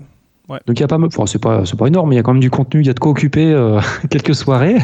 [0.49, 2.41] Donc il y a pas, enfin, c'est pas, énorme, mais il y a quand même
[2.41, 4.75] du contenu, il y a de quoi occuper euh, quelques soirées.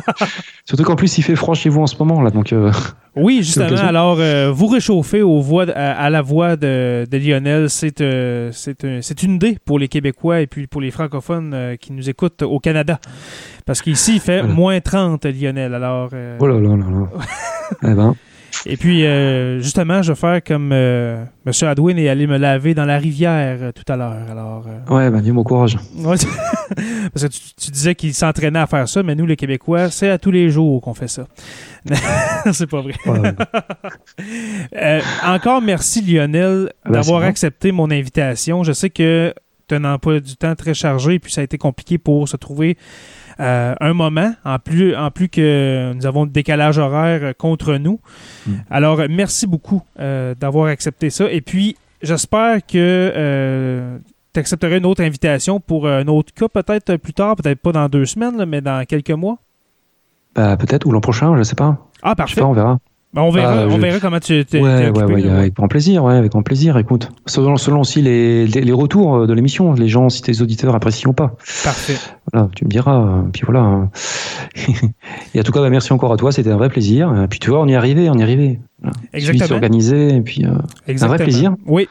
[0.64, 2.52] Surtout qu'en plus il fait froid chez vous en ce moment là, donc.
[2.52, 2.72] Euh,
[3.14, 3.76] oui, justement.
[3.76, 8.02] Alors euh, vous réchauffez aux voix, à, la voix de, de Lionel, c'est,
[8.52, 12.42] c'est, c'est une idée pour les Québécois et puis pour les francophones qui nous écoutent
[12.42, 12.98] au Canada,
[13.66, 15.74] parce qu'ici il fait moins 30 Lionel.
[15.74, 16.08] Alors.
[16.40, 17.08] Oh là là là là.
[17.90, 18.14] eh ben.
[18.66, 21.52] Et puis, euh, justement, je vais faire comme euh, M.
[21.68, 24.16] Adwin et aller me laver dans la rivière euh, tout à l'heure.
[24.30, 25.76] Alors, Ouais, ben, viens mon courage.
[25.98, 30.18] Parce que tu, disais qu'il s'entraînait à faire ça, mais nous, les Québécois, c'est à
[30.18, 31.26] tous les jours qu'on fait ça.
[32.52, 32.94] c'est pas vrai.
[35.24, 38.62] encore merci, Lionel, ben, d'avoir accepté mon invitation.
[38.64, 39.34] Je sais que
[39.68, 42.36] tu as un emploi du temps très chargé, puis ça a été compliqué pour se
[42.36, 42.76] trouver
[43.40, 48.00] euh, un moment, en plus, en plus que nous avons le décalage horaire contre nous.
[48.46, 48.54] Hmm.
[48.70, 51.30] Alors, merci beaucoup euh, d'avoir accepté ça.
[51.30, 53.98] Et puis, j'espère que euh,
[54.32, 57.88] tu accepterais une autre invitation pour un autre cas, peut-être plus tard, peut-être pas dans
[57.88, 59.38] deux semaines, mais dans quelques mois?
[60.34, 61.78] Bah, peut-être, ou l'an prochain, je sais pas.
[62.02, 62.30] Ah, parfait.
[62.30, 62.78] Je sais pas, on verra.
[63.14, 65.38] Ben, on verra, Ah, on je- verra comment tu t'es Ouais, ouais, ouais, là.
[65.38, 66.76] avec grand plaisir, ouais, avec grand plaisir.
[66.78, 70.42] Écoute, selon, selon aussi les, les, les retours euh, de l'émission, les gens, si tes
[70.42, 71.36] auditeurs apprécient ou pas.
[71.62, 71.94] Parfait.
[72.32, 73.00] Voilà, tu me diras.
[73.00, 73.60] euh, Puis voilà.
[73.60, 73.90] hein.
[75.34, 76.32] et en tout cas, bah, merci encore à toi.
[76.32, 77.14] C'était un vrai plaisir.
[77.22, 78.58] Et puis tu vois, on y est arrivé, on y est arrivé.
[78.82, 78.96] Voilà.
[79.12, 79.46] Exactement.
[79.48, 80.08] s'organiser.
[80.16, 80.50] Et puis, euh,
[80.88, 81.16] Exactement.
[81.24, 81.54] plaisir.
[81.66, 81.88] Oui.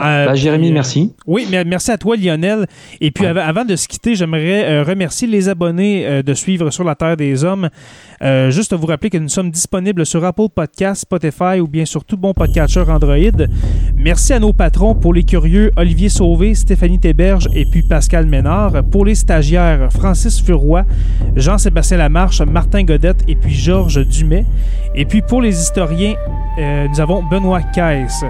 [0.00, 1.12] Euh, bah, Jérémy, puis, euh, merci.
[1.26, 2.66] Oui, mais merci à toi, Lionel.
[3.00, 3.30] Et puis, Ouais.
[3.30, 6.94] avant, avant de se quitter, j'aimerais euh, remercier les abonnés euh, de suivre Sur la
[6.94, 7.68] Terre des Hommes.
[8.22, 12.04] Euh, juste vous rappeler que nous sommes disponibles sur Apple Podcasts, Spotify ou bien sur
[12.04, 13.16] tout bon podcatcher Android.
[13.96, 18.82] Merci à nos patrons pour les curieux Olivier Sauvé, Stéphanie Théberge et puis Pascal Ménard.
[18.90, 20.84] Pour les stagiaires, Francis Furoy,
[21.36, 24.44] Jean-Sébastien Lamarche, Martin Godette et puis Georges Dumais.
[24.94, 26.14] Et puis pour les historiens,
[26.58, 28.24] euh, nous avons Benoît Caisse.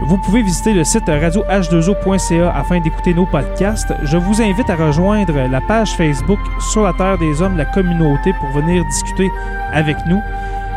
[0.00, 3.92] Vous pouvez visiter le site radioh2o.ca afin d'écouter nos podcasts.
[4.02, 6.40] Je vous invite à rejoindre la page Facebook
[6.72, 9.30] Sur la Terre des Hommes, la communauté, pour venir discuter
[9.72, 10.20] avec nous.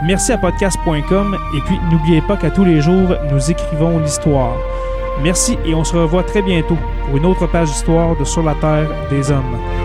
[0.03, 4.57] Merci à podcast.com et puis n'oubliez pas qu'à tous les jours, nous écrivons l'histoire.
[5.24, 8.53] Merci et on se revoit très bientôt pour une autre page d'histoire de Sur la
[8.55, 9.85] Terre des Hommes.